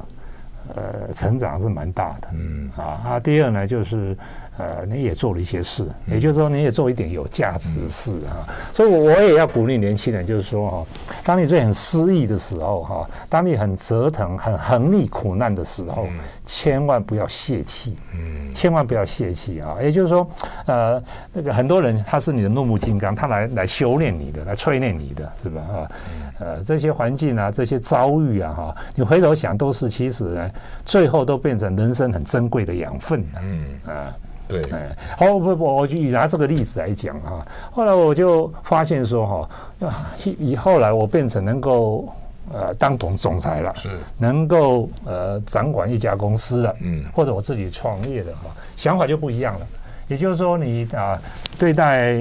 [0.74, 2.70] 呃成长是蛮大的，嗯。
[2.76, 4.16] 啊啊，第二呢就是。
[4.60, 8.44] 呃，你也做了一些事，也就是说，你也做一点有价值的事啊。
[8.74, 10.86] 所以，我我也要鼓励年轻人，就是说哈，
[11.24, 16.06] 当你最很失意的时候哈，当你很折腾、很横历苦难的时候，
[16.44, 19.78] 千万不要泄气，嗯，千万不要泄气啊。
[19.80, 20.28] 也就是说，
[20.66, 25.62] 呃，那个很多人他是你的怒目金刚，他来来修炼你的，来淬炼你的，是吧？
[25.62, 25.90] 啊，
[26.38, 30.50] 呃，这些环境啊，这些遭遇啊，哈，你回头想，都是其实呢，
[30.84, 34.12] 最后都变成人生很珍贵的养分，嗯啊。
[34.50, 37.46] 对，哎，好，不不，我就以拿这个例子来讲啊。
[37.70, 42.08] 后来我就发现说哈，啊，以后来我变成能够
[42.52, 49.66] 呃当总总裁了，是能够呃掌管一家公司了，嗯，或者我自己创业的哈，想法就不一样了。
[50.08, 51.20] 也就是说，你啊
[51.58, 52.20] 对待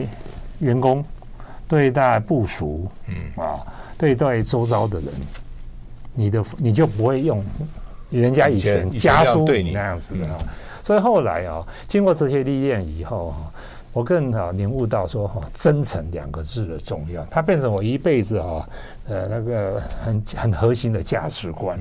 [0.59, 1.03] 员工，
[1.67, 3.65] 对待部署，嗯啊，
[3.97, 5.07] 对待周遭的人，
[6.13, 7.43] 你的你就不会用
[8.11, 10.27] 人家以前家书对你那样子的。
[10.89, 13.53] 所以后来啊，经过这些历练以后啊，
[13.93, 18.67] 我更啊领悟到说哈，真诚两个字的重要，它变成我一辈子啊，
[19.07, 21.79] 呃那个很很核心的价值观，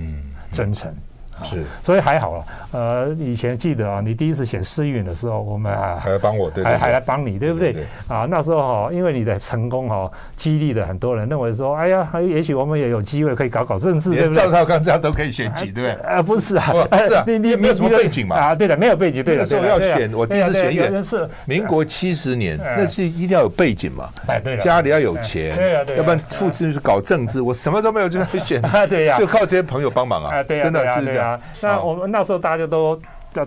[0.53, 0.95] 真诚
[1.43, 2.45] 是，所以还好了。
[2.73, 7.75] 呃，以前记得啊，你第一次选市议员的时候，我们还还来帮我，对，还还来帮你，对不对？
[8.09, 14.43] 啊，那时候哈，因为你的成功哈，激励了很多人，认为说，哎呀，也许我们也有机会可以搞搞政治，对不对？
[14.45, 15.91] 赵少康这样都可以选举，对不对？
[16.09, 16.73] 啊，不是啊，
[17.07, 18.37] 是啊，你你没有什么背景嘛？
[18.37, 19.43] 啊，对的，没有背景，对的。
[19.43, 24.09] 那时候要选，我第一次选议员是民国七十年，那是一定要有背景嘛？
[24.27, 31.28] 哎，对，家里要有钱，对啊，对，要不然父亲是搞政治，我什么都没有就去选，对呀，就靠这些朋友帮忙啊，对，真的就是这样。
[31.61, 33.01] 那我们那时候大家都。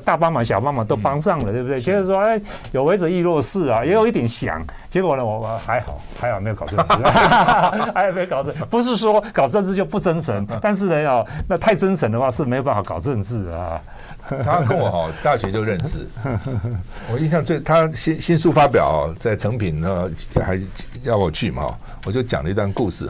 [0.05, 1.81] 大帮忙、小帮忙都帮上了，对不对？
[1.81, 2.39] 觉得说，哎，
[2.71, 4.61] 有为者亦若是啊，也有一点想。
[4.87, 6.93] 结果呢，我我还好，还好没有搞政治，
[7.93, 8.63] 还有没有搞政治。
[8.65, 13.81] 不是说搞政治就不真诚， 但是呢，要那太真诚的话是没有办法搞政治啊。
[14.43, 16.07] 他跟我哈大学就认识，
[17.11, 20.09] 我印象最他新新书发表在成品呢，
[20.41, 20.57] 还
[21.03, 21.65] 要我去嘛，
[22.05, 23.09] 我就讲了一段故事，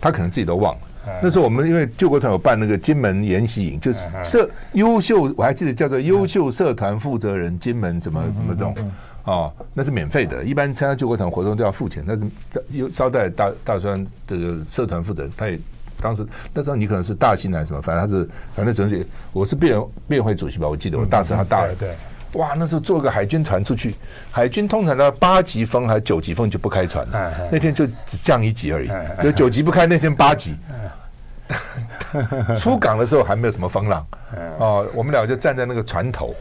[0.00, 0.80] 他可能自己都忘了。
[1.22, 8.74] 那时候我们因为救国团有办那个金门研习营，就是社优秀，我还记得叫做优秀社团负责人金门什么什么这种
[9.24, 12.04] 哦，那是免费的，一般参加救国团活动都要付钱。
[12.06, 15.58] 但是招招待大大专这个社团负责人，他也
[16.00, 21.74] 当时那时候你可能是大新还是什么，反正他是反正总体我是辩辩会主席吧，我记得我大师他大了。
[21.74, 21.90] 对。
[22.34, 23.94] 哇，那时候坐个海军船出去，
[24.30, 28.90] 海军通常到八级风还是九级风就不开船了，那天就只降一级而已，
[29.22, 30.56] 就九级不开，那天八级。
[32.56, 34.06] 出港的时候还没有什么风浪，
[34.58, 36.32] 哦，我们俩就站在那个船头，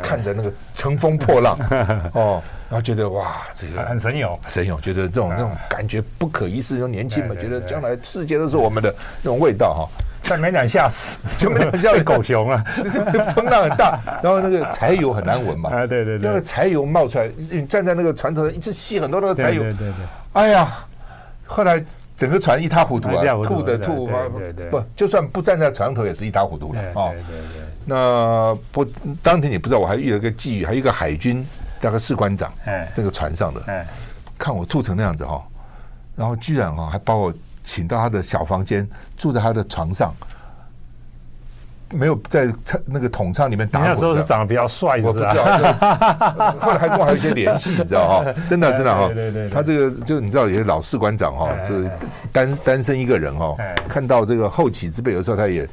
[0.00, 1.58] 看着那个乘风破浪，
[2.14, 9.88] 哦，然后觉得哇，这个很神勇，神勇，觉得这种那种感觉不可一世，又年轻嘛，觉得将来世界都是我们的那种味道哈。
[10.28, 12.64] 但没两下死， 就没两下被狗熊啊，
[13.34, 19.94] 风浪很大，然后那个柴油很难闻嘛， 啊对对对，那个柴油冒出来，你站在那个船头上一直吸很多那个柴油，对对对，
[20.32, 20.78] 哎呀，
[21.46, 21.82] 后来。
[22.16, 24.08] 整个船一塌糊涂啊，吐的吐，
[24.70, 26.80] 不，就算不站在船头也是一塌糊涂了。
[26.80, 27.10] 啊。
[27.10, 27.40] 对对。
[27.52, 27.66] 对。
[27.84, 28.84] 那不，
[29.20, 31.44] 当天你不知道，我还遇了个际遇，还有一个海军
[31.80, 33.84] 大概士官长，哎，那个船上的，哎，
[34.38, 35.42] 看我吐成那样子哈，
[36.14, 40.14] 然后居然哈还把我请到他的小房间，住在他的床上。
[41.90, 42.52] 没有在
[42.86, 43.88] 那个统舱里面打过。
[43.88, 45.34] 那时候是长得比较帅，我不知道。
[46.58, 48.32] 后来还跟我还有一些联系，你知道哈？
[48.48, 49.06] 真的真的哈。
[49.14, 49.50] 对对对。
[49.50, 51.88] 他这个就你知道，有些老士官长哈，就是
[52.32, 53.54] 单单身一个人哈，
[53.88, 55.68] 看到这个后起之辈，有时候他也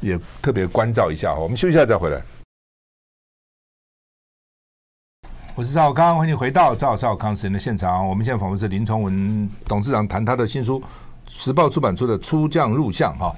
[0.00, 1.40] 也特别关照一下哈。
[1.40, 2.22] 我们休息一下再回来。
[5.54, 8.08] 我是赵少康，欢迎回到赵少康时间的现场。
[8.08, 10.80] 我们现在访问是林崇文董事长，谈他的新书
[11.28, 13.34] 《时报出版出的出将入相》哈。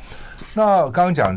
[0.55, 1.37] 那刚刚讲。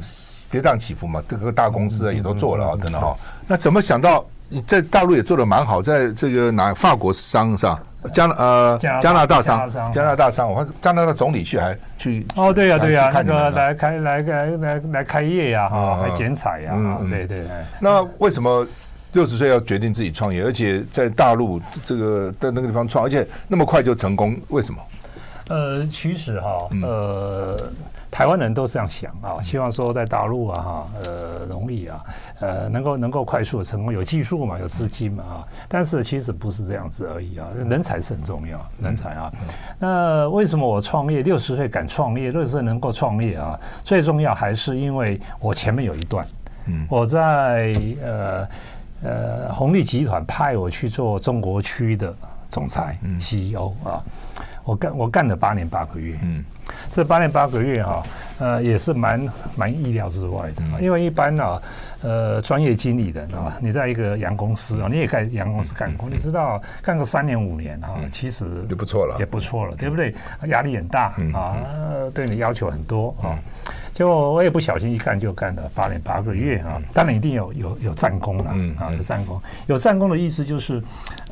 [0.52, 3.16] 跌宕起伏嘛，这个大公司啊也都做了啊，等等哈。
[3.48, 7.82] 那怎么想到你在大陆也做的蛮好，在这个哪法国商是吧？
[8.14, 16.74] 加呃加拿大商，加拿大商，我看加拿大总理去还去哦，对呀对呀，那个来开来来来来开业呀，哈，来剪彩呀，
[17.10, 17.46] 对对。
[17.80, 18.68] 那为什么
[19.14, 24.38] 六十岁要决定自己创业，而且在大陆这个在那个地方创，而且那么快就成功？
[24.50, 24.82] 为什么？
[25.52, 27.58] 呃，其实哈，呃。
[28.12, 32.04] 台湾人都是这样想啊，希望说在大陆啊哈，呃，容易啊，
[32.42, 39.32] 呃，能够能够快速的成功，有技术嘛，有资金嘛啊，但是其实不是这样子而已啊，人才是很重要，人才啊。
[39.80, 43.58] 那为什么我创业六十岁敢创业，六十岁能够创业啊？
[43.82, 46.28] 最重要还是因为我前面有一段，
[46.66, 48.48] 嗯，我在呃
[49.04, 52.14] 呃红利集团派我去做中国区的
[52.50, 54.04] 总裁 CEO 啊。
[54.64, 56.44] 我干我干了八年八个月，嗯，
[56.92, 58.04] 这八年八个月哈，
[58.40, 61.62] 呃，也是蛮蛮意料之外的，因为一般呢，
[62.04, 70.14] 呃，专业经理人啊，你在一个洋公司啊，你也在洋公司干过，你知道干个三年五年啊，其实也不错了，也不错了，对不对？
[70.48, 71.58] 压力很大啊，
[72.14, 73.34] 对你要求很多啊，
[73.94, 80.82] 结果我也不小心一干就干了八年八个月啊，当然一定有有有战功了，啊，有战功，有战功的意思就是。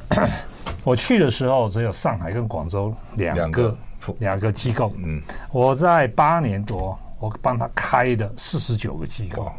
[0.83, 3.77] 我去的时候只有上海跟广州两个
[4.19, 4.93] 两个机构。
[4.97, 9.51] 嗯，我在八年多，我帮他开的四十九个机构，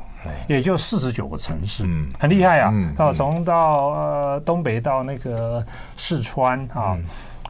[0.49, 2.73] 也就四十九个城市，嗯，很厉害啊。
[2.97, 5.65] 到从到呃东北到那个
[5.97, 6.99] 四川啊，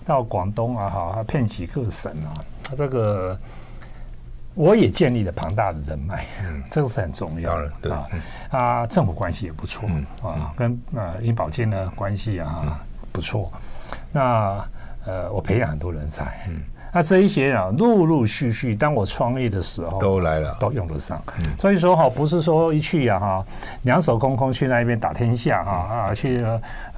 [0.04, 2.34] 到广东啊哈，遍及各省啊。
[2.76, 3.38] 这个
[4.54, 6.24] 我也建立了庞大的人脉，
[6.70, 7.72] 这个是很重要的。
[7.80, 8.08] 对啊，
[8.50, 9.88] 啊，政府关系也不错
[10.22, 12.84] 啊，跟呃银保监的关系啊。
[13.12, 13.50] 不错，
[14.12, 14.64] 那
[15.06, 16.60] 呃，我培养很多人才，嗯，
[16.92, 21.20] 那这一些啊，陆陆续续，当我创业的时候，都来了，都用得上。
[21.38, 23.44] 嗯，所以说哈，不是说一去呀哈，
[23.82, 26.44] 两手空空去那边打天下哈啊，去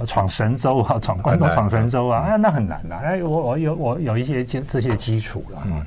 [0.04, 2.96] 闯神州啊，闯关东闯神州啊，啊，那很难呐。
[3.02, 5.82] 哎，我我有我有一些这这些基础了，嗯。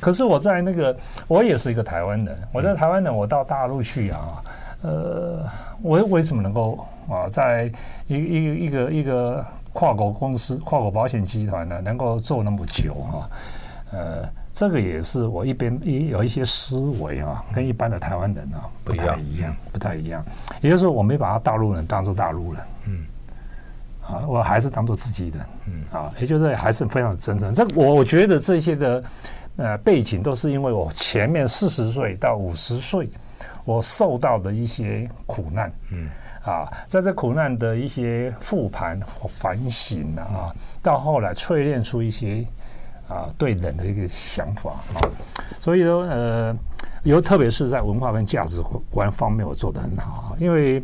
[0.00, 0.94] 可是我在那个，
[1.26, 4.42] 我也是一个台湾人，我在台湾人，我到大陆去啊，
[4.82, 5.46] 呃，
[5.80, 7.70] 我为什么能够啊，在
[8.06, 13.30] 一一一个一个跨国公司、跨国保险集团呢，能够做那么久啊？
[13.92, 20.24] 呃，这个也是我一边一有一些思维啊，跟一般的台湾人啊不太一样，不太一样。
[20.60, 23.06] 也就是说，我没把他大陆人当做大陆人，嗯，
[24.02, 27.54] 啊，我还是当做自己人，嗯，啊，也就是还是非常真诚。
[27.54, 29.04] 这我我觉得这些的
[29.56, 33.08] 呃背景都是因为我前面四十岁到五十岁，
[33.64, 36.08] 我受到的一些苦难，嗯，
[36.44, 42.46] 啊，在这苦难的一些复盘反省啊，到后来淬炼出一些。
[43.06, 44.96] 啊，对人的一个想法啊，
[45.60, 46.56] 所以说呃，
[47.02, 50.82] 尤特别是在文化跟价值观方面，我做得很好，因为。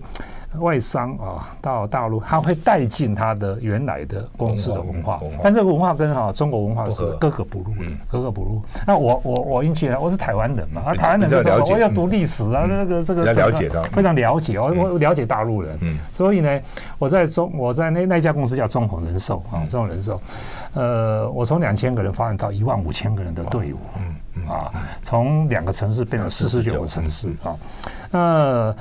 [0.59, 8.61] 外商啊，到大陆他会带进他的原来的公司的文化，但这个文化跟哈中国文化是格格不入的，格格不入。
[8.85, 15.79] 那我我我运气呢，我是台湾人嘛，啊，台湾人的时候我要读历史啊，那个这个了解到非常了解，我我了解大陆人，
[16.13, 16.61] 所以呢，
[16.99, 20.21] 我在中我在那那家公司叫中宏人寿啊，中宏人寿，
[20.75, 24.73] 呃，我从两千个人发展到一万五千个人的队伍，啊，
[25.03, 27.55] 从两个城市变成四十九个城市啊，
[28.11, 28.75] 那。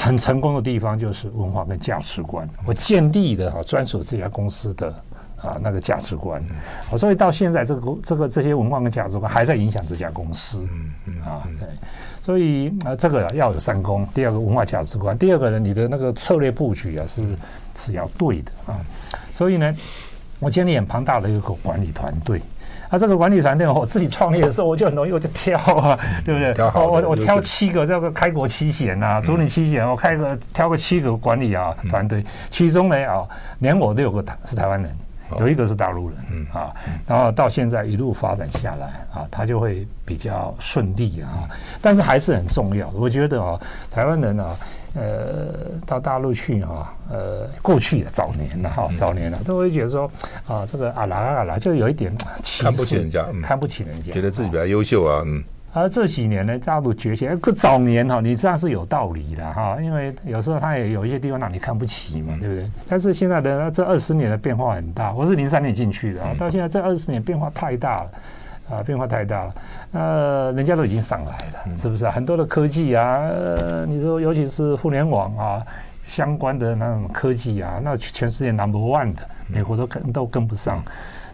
[0.00, 4.88] 很成功的地方就是文化跟价值观，我建立的哈专属这家公司的
[5.36, 6.40] 啊那个价值观，
[6.88, 10.62] 我所以到现在这个这个这些文化跟价值观还在影响这家公司，
[11.26, 11.68] 啊，对，
[12.22, 17.24] 所以啊这个要有三公，第二个文化价值观，第二个呢你的那个策略布局啊是
[17.76, 18.78] 是要对的啊，
[19.32, 19.76] 所以呢
[20.38, 22.40] 我建立很庞大的一个管理团队。
[22.90, 26.64] 啊，这个管理团队，我自己创业的时候，我就很容易，我就挑啊，对不对？
[26.74, 33.26] 我我我挑七个这个开国七贤啊，主理七贤，我开个挑个七个管理啊团队，其中呢啊，
[33.58, 34.96] 连我都有个台是台湾人，
[35.38, 36.18] 有一个是大陆人
[36.52, 36.72] 啊，
[37.06, 41.48] 然后到现在一路发展下来啊，他就会比较顺利啊，
[41.82, 43.60] 但是还是很重要，我觉得啊，
[43.90, 44.56] 台湾人啊。
[44.94, 45.48] 呃，
[45.86, 50.10] 到大陆去哈，呃，过去的早年了哈，早年了都会觉得说
[50.46, 52.14] 啊，这个啊啦啊啦，就有一点
[52.62, 55.42] 看不起人家，看不起人家，觉得自己比较优秀啊，嗯。
[55.70, 62.70] 而这几年呢，大陆崛起，可早年哈，你这样是有道理的哈，因为有时候他也有一些地方让你看不起嘛，对不对？
[62.88, 68.10] 但是现在的这二十年的变化很大，我是零三年进去的，到现在这二十年变化太大了。
[68.70, 69.54] 啊，变化太大了，
[69.90, 72.10] 那人家都已经上来了，是不是啊？
[72.12, 75.66] 很多的科技啊，呃，你说尤其是互联网啊，
[76.02, 80.82] 相关的那种科技啊，那全世界 number one 的，美国都跟都跟不上，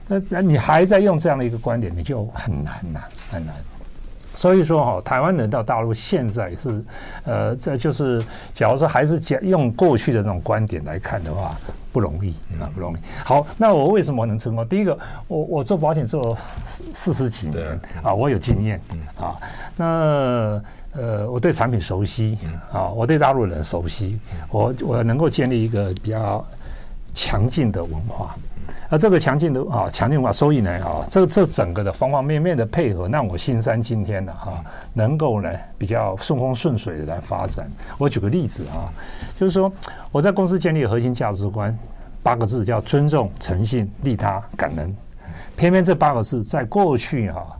[0.06, 3.54] 那那你还在用这样的一个观点，你就很难呐，很难。
[4.34, 6.84] 所以说哈，台湾人到大陆现在是，
[7.24, 8.22] 呃，这就是
[8.52, 11.56] 假如说还是讲用过去的这种观点来看的话，
[11.92, 12.30] 不容易
[12.60, 12.96] 啊，不容易。
[13.24, 14.66] 好，那我为什么能成功？
[14.66, 18.80] 第一个，我我做保险做四四十几年啊，我有经验
[19.16, 19.36] 啊。
[19.76, 20.60] 那
[20.92, 22.36] 呃，我对产品熟悉
[22.72, 24.18] 啊，我对大陆人熟悉，
[24.50, 26.44] 我我能够建立一个比较
[27.12, 28.36] 强劲的文化。
[28.94, 37.68] 那这个强劲的啊，强劲化，收益呢啊，这这整个的方方面面的配合，让我新三今天的哈，能够呢比较顺风顺水的来发展。
[37.98, 38.86] 我举个例子啊，
[39.36, 39.72] 就是说
[40.12, 41.76] 我在公司建立核心价值观
[42.22, 44.96] 八个字，叫尊重、诚信、利他、感恩。
[45.56, 47.58] 偏偏这八个字在过去哈，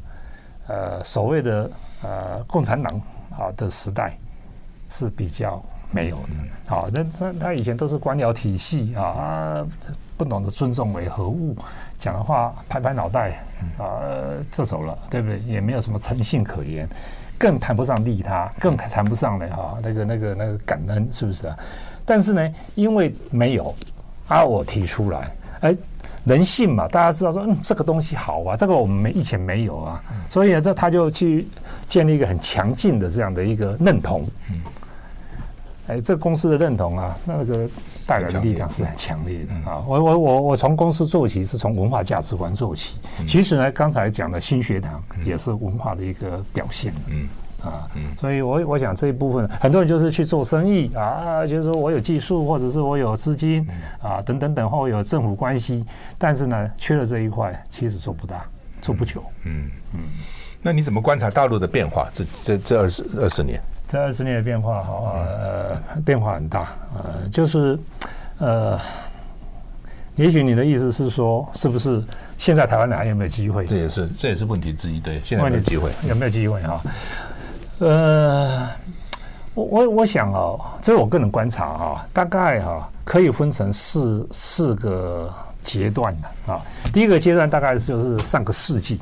[0.69, 1.69] 呃，所谓的
[2.05, 2.97] 呃共产党
[3.31, 4.17] 啊的时代
[4.89, 5.61] 是比较
[5.91, 6.29] 没有的。
[6.69, 9.67] 好，那他他以前都是官僚体系啊啊。
[10.17, 11.57] 不懂得尊重为何物，
[11.99, 13.45] 讲的话拍拍脑袋
[13.79, 14.01] 啊，
[14.51, 15.39] 这走了，对不对？
[15.41, 16.89] 也没有什么诚信可言，
[17.39, 21.57] 更谈不上利他，更谈不上了哈，那个那个那个感恩，是不是啊？
[22.05, 23.75] 但是呢，因为没有
[24.29, 25.77] 啊，我提出来，哎，
[26.25, 31.49] 人性嘛，大家知道说，嗯，这个东西好啊，这个我们没以前没有啊，所以呢，这他就去
[31.87, 34.25] 建立一个很强劲的这样的一个认同。
[35.87, 37.69] 哎，这个公司的认同啊，那个
[38.07, 39.85] 带来的力量是很强烈的啊！
[39.87, 42.97] 我我我我从公司做起，是从文化价值观做起。
[43.27, 46.93] 其实呢，刚才讲的新学堂也是文化的一个表现。
[47.09, 47.29] 嗯
[47.63, 47.89] 啊，
[48.21, 53.67] 所以我我想这一部分，很多人就是去做生意啊，就是说我有技术，或者是我有资金
[54.03, 55.85] 啊，等等等，或有政府关系，
[56.19, 58.45] 但是呢，缺了这一块，其实做不大，
[58.83, 59.25] 做不久。
[59.45, 60.01] 嗯嗯，
[60.61, 62.09] 那你怎么观察大陆的变化？
[62.13, 63.59] 这这这二十二十年？
[63.95, 66.67] 这二十年的变化，哈，呃，变化很大，
[66.97, 67.79] 呃，就是，
[68.39, 68.77] 呃，
[70.17, 72.03] 也许你的意思是说，是不是
[72.37, 73.65] 现在台湾人还有没有机会？
[73.69, 74.99] 这也是，这也是问题之一。
[74.99, 76.83] 对，现在没有机会，有没有机会哈？
[77.79, 78.69] 呃，
[79.55, 85.33] 我我我想哦，这是我个人观察哈，大概哈可以分成四四个
[85.63, 86.61] 阶段的啊。
[86.93, 89.01] 第一个阶段大概就是上个世纪，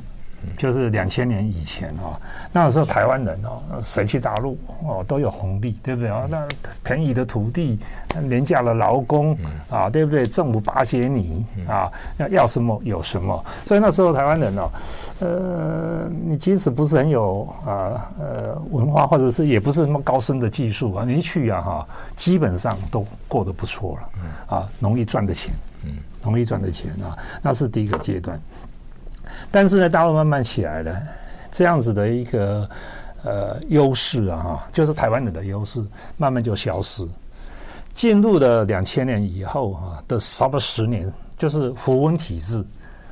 [0.57, 2.19] 就是两千年以前啊，
[2.51, 6.25] 那时候台湾人哦，谁去大陆哦都有红利，对不对啊？
[6.29, 6.47] 那
[6.83, 7.79] 便宜的土地、
[8.27, 9.37] 廉价的劳工
[9.69, 10.25] 啊，对不对？
[10.25, 13.43] 政府巴结你啊，要要什么有什么。
[13.65, 14.71] 所以那时候台湾人哦，
[15.19, 25.53] 呃，你即使不是很有啊呃文化，或者是也不是什么高深的技术啊，你一去啊哈，基本上都过得不错了啊，容易赚的钱，
[26.23, 28.39] 容易赚的钱啊，那是第一个阶段。
[29.53, 30.99] 但是呢，大陆慢慢起来了，
[31.51, 32.67] 这样子的一个
[33.23, 35.85] 呃优势啊，哈，就是台湾人的优势，
[36.17, 37.07] 慢慢就消失。
[37.93, 42.65] 进入了两千年以后啊的差不多十年，就是胡温体制。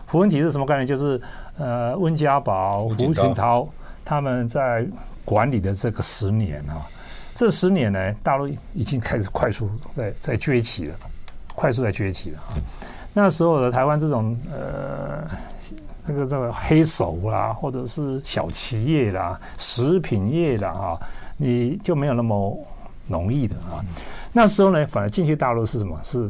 [0.08, 0.88] 胡温体制什么概念？
[0.88, 1.22] 就是
[1.60, 3.70] 呃温家宝、胡锦涛
[4.04, 4.84] 他们在
[5.24, 6.82] 管理的这个十年啊，
[7.34, 10.96] 这十年呢，大陆已经开始快速在在崛起了，
[11.54, 12.58] 快速在崛起了啊。
[13.14, 15.24] 那时候的台湾这种呃。
[16.06, 21.00] 那个这个黑手啦，或者是小企业啦、食品业啦，啊，
[21.38, 22.58] 你就没有那么
[23.08, 23.84] 容易的啊。
[24.34, 26.00] 那时候呢，反而进去大陆是什么？
[26.04, 26.30] 是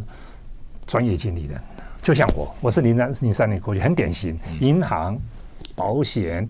[0.86, 1.61] 专业经理人，
[2.01, 5.17] 就像我，我是零三零三年过去，很典型，银行、
[5.76, 6.49] 保险、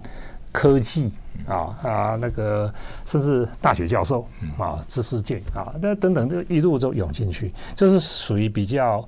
[0.51, 1.11] 科技
[1.47, 2.73] 啊啊，那个
[3.05, 9.07] 甚至大学教授啊，知识界啊，那等等，这一路就涌进去，就是属于比较。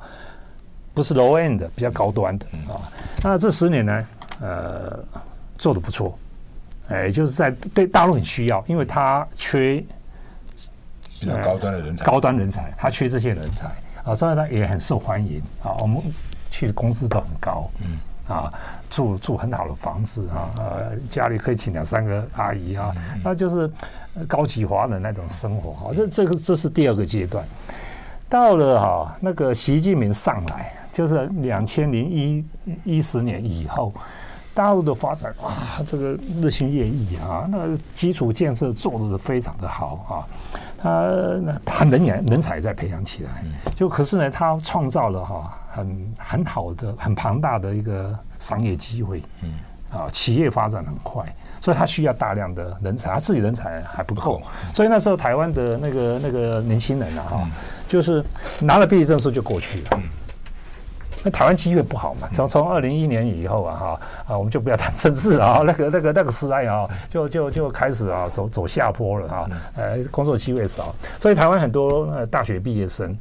[0.93, 2.81] 不是 low end 的，比较高端的啊。
[3.23, 4.05] 那这十年呢，
[4.41, 4.99] 呃，
[5.57, 6.17] 做的不错，
[6.89, 9.83] 哎，就是在对大陆很需要，因为他缺
[11.19, 13.71] 比较高端的人才，高端人才，他缺这些人才
[14.03, 15.73] 啊，所以他也很受欢迎啊。
[15.79, 16.01] 我们
[16.51, 18.53] 去的工资都很高，嗯啊，
[18.89, 23.69] 住住很好的房子啊，呃，家里可以请两三个阿姨啊，那就是
[24.27, 25.93] 高级华人那种生活啊。
[25.95, 27.43] 这这个这是第二个阶段。
[28.29, 32.45] 到了哈，那个习近平上来，就是两千零一
[32.85, 33.91] 一十年以后，
[34.53, 35.51] 大陆的发展哇，
[35.85, 40.13] 这个日新月异啊，那个基础建设做得非常的好啊，
[40.77, 40.89] 他
[41.41, 43.43] 那他人员人才在培养起来，
[43.75, 49.51] 就可是呢，他创造了哈很很好的很庞大的一个商业机会，嗯。
[49.93, 51.23] 啊，企业发展很快。
[51.61, 54.41] 所以他需要大量的人才，他自己人才还不够，
[54.73, 57.49] 所以那时候台湾的那个那个年轻人啊，哈，
[57.87, 58.25] 就是
[58.59, 59.99] 拿了毕业证书就过去了。
[61.23, 73.17] 那台湾机会不好嘛，从从二零一一年以后啊，哈啊，我们就不要谈政治啊，那个那个那个时代啊，就就就开始啊走走下坡了哈，呃，工作机会少，所以台湾很多呃大学毕业生。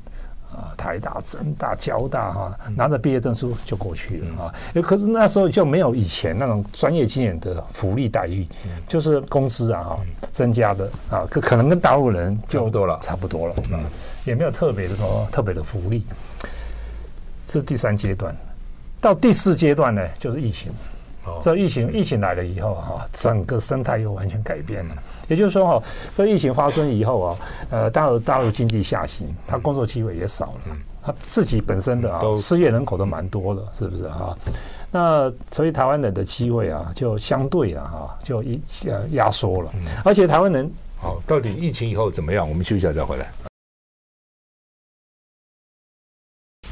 [0.54, 4.54] 啊，台大、政大、交大哈，拿着毕业证书就过去了啊。
[4.82, 8.46] 可是那时候就没有以前那种专业经验的福利待遇，
[8.86, 9.98] 就是工资啊哈
[10.30, 13.82] 增加的啊，可可能跟大陆人就差不多了，差不多了，嗯，
[14.24, 16.04] 也没有特别的说特别的福利。
[17.52, 18.34] 这是第三阶段，
[18.98, 20.72] 到第四阶段呢，就是疫情。
[21.40, 24.94] 这疫情疫情来了以后哈，整个生态又完全改变了。
[25.28, 25.86] 也就是说哈，
[26.16, 27.36] 这疫情发生以后啊，
[27.70, 34.36] 呃，大陆大陆经济下行，他工作机会也少了，他自己本身的啊失业人口都蛮多的，是不是哈？
[34.90, 39.70] 那所以台湾人的机会啊，就相对啊哈，就一呃压缩了。
[40.02, 42.48] 而且台湾人好，到底疫情以后怎么样？
[42.48, 43.30] 我们休息一下再回来。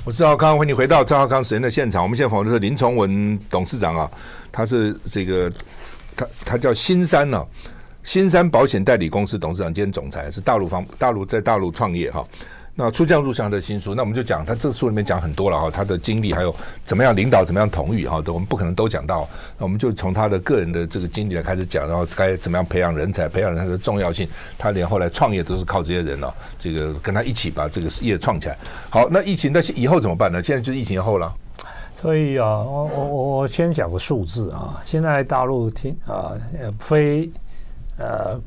[0.03, 2.03] 我是赵康，欢迎你回到赵浩康时间的现场。
[2.03, 4.11] 我们现在访问的是林崇文董事长啊，
[4.51, 5.53] 他是这个
[6.17, 7.47] 他他叫新山呢、啊，
[8.03, 12.25] 新山保险代理公司董事长兼总裁，是大陆方大陆在大陆创业哈。
[12.83, 19.29] 那出将入相的新书，那我们就讲他这书里面讲很多了哈，他的经历还有怎么样领导，怎么样统御哈，都我们不可能都讲到。
[19.59, 24.27] 那我们就从他的个人的这个经历来开始讲，然后该怎么样培养人才，培养人才的重要性。
[24.57, 28.57] 他连后来创业都是靠这些人了，这个跟他一起把这个事业创起来。
[28.89, 30.43] 好，那疫情那以后怎么办呢？
[30.43, 31.31] 现在就是疫情后了。
[31.95, 33.07] 所以啊，我我
[33.41, 37.29] 我先讲个数字啊，现在大陆听啊，呃非
[37.99, 38.41] 呃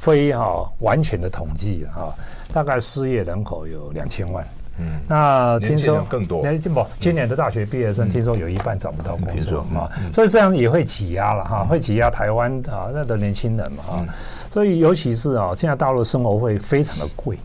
[0.00, 2.14] 非哈完全的统计哈。
[2.52, 4.44] 大概失业人口有两千万，
[4.78, 14.04] 嗯，那听说更多，不，今年的大学毕业生听说有一半找不到工作嘛，所以这样也会挤压了哈，会挤压台湾啊那的年轻人嘛哈，
[14.50, 17.38] 所以尤其是啊，现在大陆生活会非常的贵。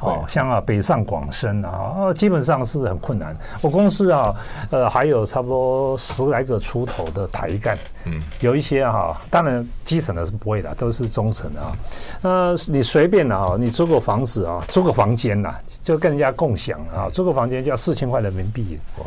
[0.00, 3.36] 哦，像啊，北上广深啊，啊，基本上是很困难。
[3.60, 4.34] 我公司啊，
[4.70, 11.76] 呃，还有差不多十来个出头的台干，嗯，有一些哈，当然基层的是不会的，都是中层的啊。
[12.22, 18.78] 呃，你随便的哈，你租个房子啊，租个房间呐，就跟人家共享啊，租个房间就要四千块人民币。
[18.98, 19.06] 哇，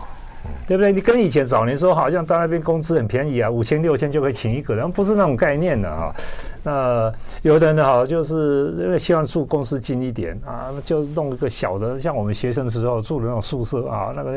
[0.67, 0.91] 对不对？
[0.91, 6.13] 你跟以前早年说，好像到那边工资很便宜啊，五千六千就可以请一个人，不是那种概念的啊。
[6.63, 7.11] 那
[7.43, 14.31] 有的人哈，就是因为希望住公司近一点啊，就弄一个小的，像我们学生时候住的那种宿舍啊，那个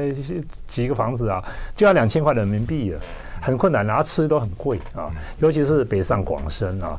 [0.66, 1.42] 几个房子啊，
[1.74, 3.00] 就要两千块人民币了，
[3.40, 6.98] 很困难，然后吃都很贵啊，尤其是北上广深啊。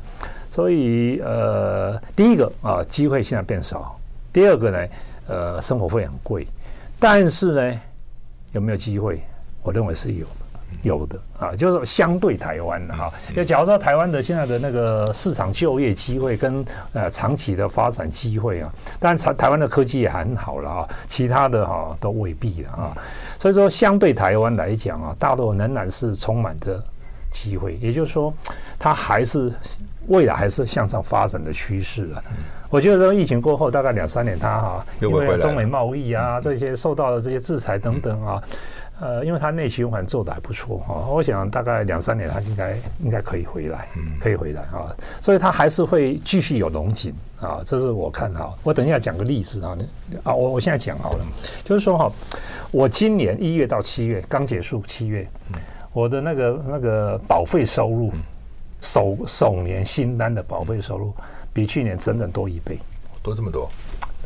[0.50, 3.96] 所以呃，第一个啊，机会现在变少；
[4.32, 4.78] 第二个呢，
[5.28, 6.44] 呃，生活费很贵，
[6.98, 7.80] 但是呢。
[8.52, 9.22] 有没有机会？
[9.62, 10.40] 我认为是有的，
[10.82, 13.12] 有的啊，就是相对台湾的哈。
[13.36, 22.96] 就假如说台湾的现在的那个市场就业机会跟呃长期的发展机会啊，当然台台湾的科技也很好了啊，其他的哈都未必了啊。
[23.38, 26.82] 所以说，相对台湾来讲啊，大陆仍然是充满着
[27.30, 28.32] 机会，也就是说，
[28.78, 29.52] 它还是
[30.08, 32.24] 未来还是向上发展的趋势啊。
[32.70, 38.42] 我觉得说疫情过后大概两三年，它哈，因为中美贸易啊这些受到的这些制裁等等啊，
[39.00, 43.88] 呃，因为它内循环做的还不错哈，我想大概两三年它应该应该可以回来，
[44.20, 48.56] 可以回来啊，所以它还是会继续有龙井啊，这是我看哈。
[48.62, 49.76] 我等一下讲个例子啊，
[50.22, 51.24] 啊，我我现在讲好了，
[51.64, 52.12] 就是说哈，
[52.70, 55.26] 我今年一月到七月刚结束七月，
[55.92, 58.12] 我的那个那个保费收入
[58.80, 61.12] 首首年新单的保费收入。
[61.60, 62.78] 比去年整整多一倍，
[63.22, 63.68] 多这么多，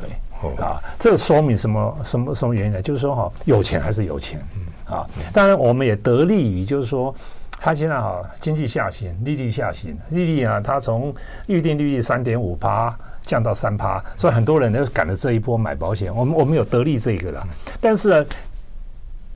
[0.00, 0.08] 对，
[0.40, 2.80] 哦、啊，这说明什么什么什么原因呢？
[2.80, 7.12] 就是说哈，有钱还是有钱，嗯、啊，当然我们也得利于就是说，
[7.58, 11.12] 它现在哈经济下行，利率下行，利率啊，它从
[11.48, 17.44] 预定利率三点五趴降到三趴，所以很多人都赶着这一波买保险，我们我们有得利这个了，
[17.80, 18.26] 但是呢。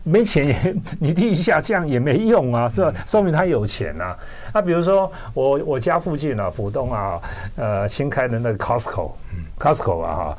[0.09, 2.92] 没钱也，你利率下降也没用啊，是吧？
[3.06, 4.16] 说明他有钱呐。
[4.54, 7.20] 那比如说我我家附近啊，浦东啊，
[7.56, 10.38] 呃，新开的那个 Costco，Costco 啊哈，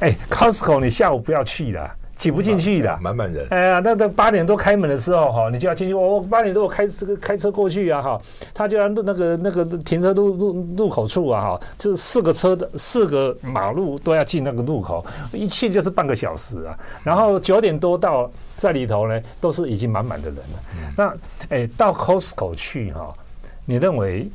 [0.00, 1.90] 哎，Costco 你下午不要去了。
[2.24, 3.46] 挤不进去的，满满人。
[3.50, 5.92] 哎呀，那那八点多开门的时候哈，你就要进去。
[5.92, 8.18] 我八点多我开这个开车过去啊哈，
[8.54, 15.04] 他就要那个那个停车路路路口处啊哈，这四个车的四个马路都要进那个路口，
[15.34, 16.74] 一去就是半个小时啊。
[17.02, 20.94] 然后九点多到在里头呢，都是已经满满的人了。
[20.96, 21.14] 那
[21.54, 23.14] 哎，到 Costco 去哈，
[23.66, 24.26] 你认为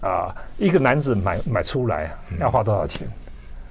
[0.00, 3.06] 啊，一个男子买买出来要花多少钱？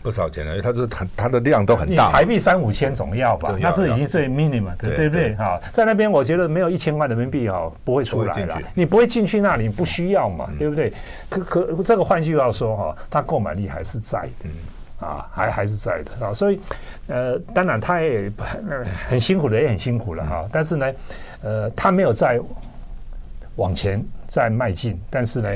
[0.08, 3.54] 不少钱了，因为它是它它的量都很大，台币三五千总要吧？
[3.60, 5.36] 那是已经最 minimum，的对不对？
[5.36, 10.94] 哈，在那边我觉得没有一千块人民币哈不会出来了，你不会进去那里，不需要嘛，对不对？
[11.28, 16.58] 可可这个换句话说哈，它购买力还是在的，啊，还还是在的啊，所以
[17.08, 18.32] 呃，当然他也
[19.10, 20.94] 很辛苦的，也很辛苦了哈，但是呢，
[21.42, 22.40] 呃，他没有在
[23.58, 25.50] 往前再迈进，但是呢，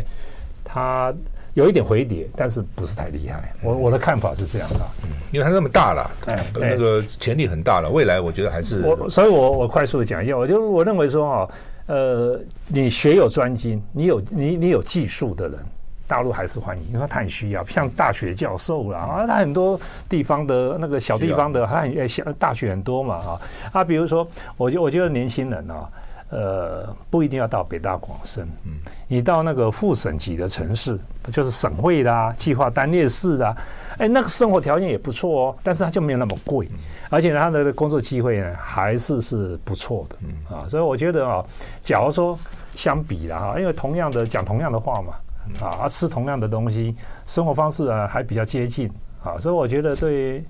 [0.66, 1.14] 他。
[1.54, 3.54] 有一点回跌，但是不是太厉害。
[3.62, 11.50] 我我的看法是这样的，嗯，因为它那么大了，哎，那个潜力很大了，未来我觉得还是我，所以我我快速的讲一下，我就我认为说啊，
[11.88, 15.60] 呃，你学有专精，你有你你有技术的人，
[16.08, 23.42] 大陆还是欢迎，因为他很需要，像大学教授啦啊，他很多地方的那个小地方的，他很小大学很多嘛啊。
[23.74, 25.90] 啊，比如说，我觉我觉得年轻人啊。
[26.32, 28.72] 呃，不一定要到北大广深，嗯，
[29.06, 30.98] 你到那个副省级的城市，
[31.34, 33.54] 就是省会啦、计划单列市啊，
[33.98, 36.70] 哎，那个生活条件也不错哦，但是它就没有那么贵，
[37.10, 40.58] 而且它的工作机会呢还是是不错的，嗯。
[40.58, 41.46] 啊，所以我觉得啊，
[41.82, 42.40] 假如说
[42.76, 45.14] 相比了哈，因为同样的讲同样的话嘛，
[45.60, 48.90] 啊，吃同样的东西，生活方式啊还比较接近
[49.22, 50.42] 啊，所以我觉得对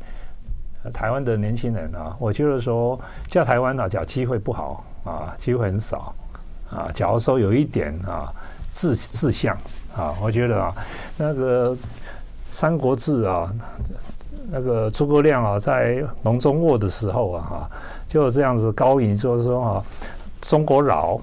[0.94, 4.86] 台湾的年轻人啊，我觉得说叫台湾啊，叫机会不好。
[5.04, 6.14] 啊，机会很少
[6.70, 6.90] 啊。
[6.94, 8.32] 假如说有一点啊，
[8.72, 9.58] 志志向
[9.96, 10.76] 啊，我觉得啊，
[11.18, 11.76] 那个
[12.52, 13.54] 《三国志》啊，
[14.50, 17.70] 那个诸葛亮啊，在隆中卧的时候啊，哈，
[18.08, 19.86] 就这样子高吟，就是说啊，
[20.40, 21.20] 中国老，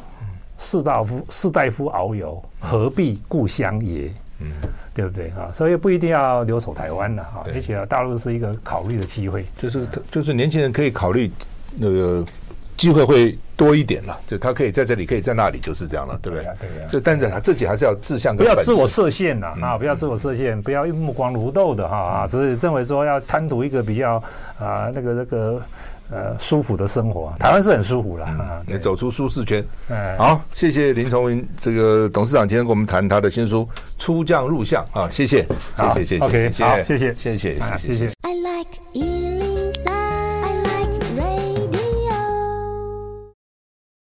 [0.59, 4.13] 士大夫士大夫遨游，何必故乡也？
[4.41, 4.53] 嗯，
[4.93, 5.51] 对不对啊？
[5.53, 11.31] 所以不一定要留守台湾的哈，而且大陆是一个考虑的机会，就是就是年轻人可以考虑
[11.77, 12.25] 那个。
[12.79, 16.45] 机会会多一点了，就他可以在这里，可以在那里，就是这样了，对不对？
[16.61, 16.89] 对呀。
[16.91, 19.77] 就但是他自己还是要志向，不要自我设限呐啊！
[19.77, 22.27] 不要自我设限，不要目光如豆的哈啊！
[22.27, 24.23] 只是认为说要贪图一个比较
[24.59, 25.61] 啊那个那个
[26.11, 28.63] 呃舒服的生活，台湾是很舒服了啊！
[28.65, 29.65] 你走出舒适圈。
[29.89, 33.69] 哎，好，谢谢林崇文这个董事长今天跟我们谈他的新书
[34.03, 39.38] 《出将入相》啊，谢谢，谢谢，谢谢，谢谢，谢谢，谢谢，谢谢。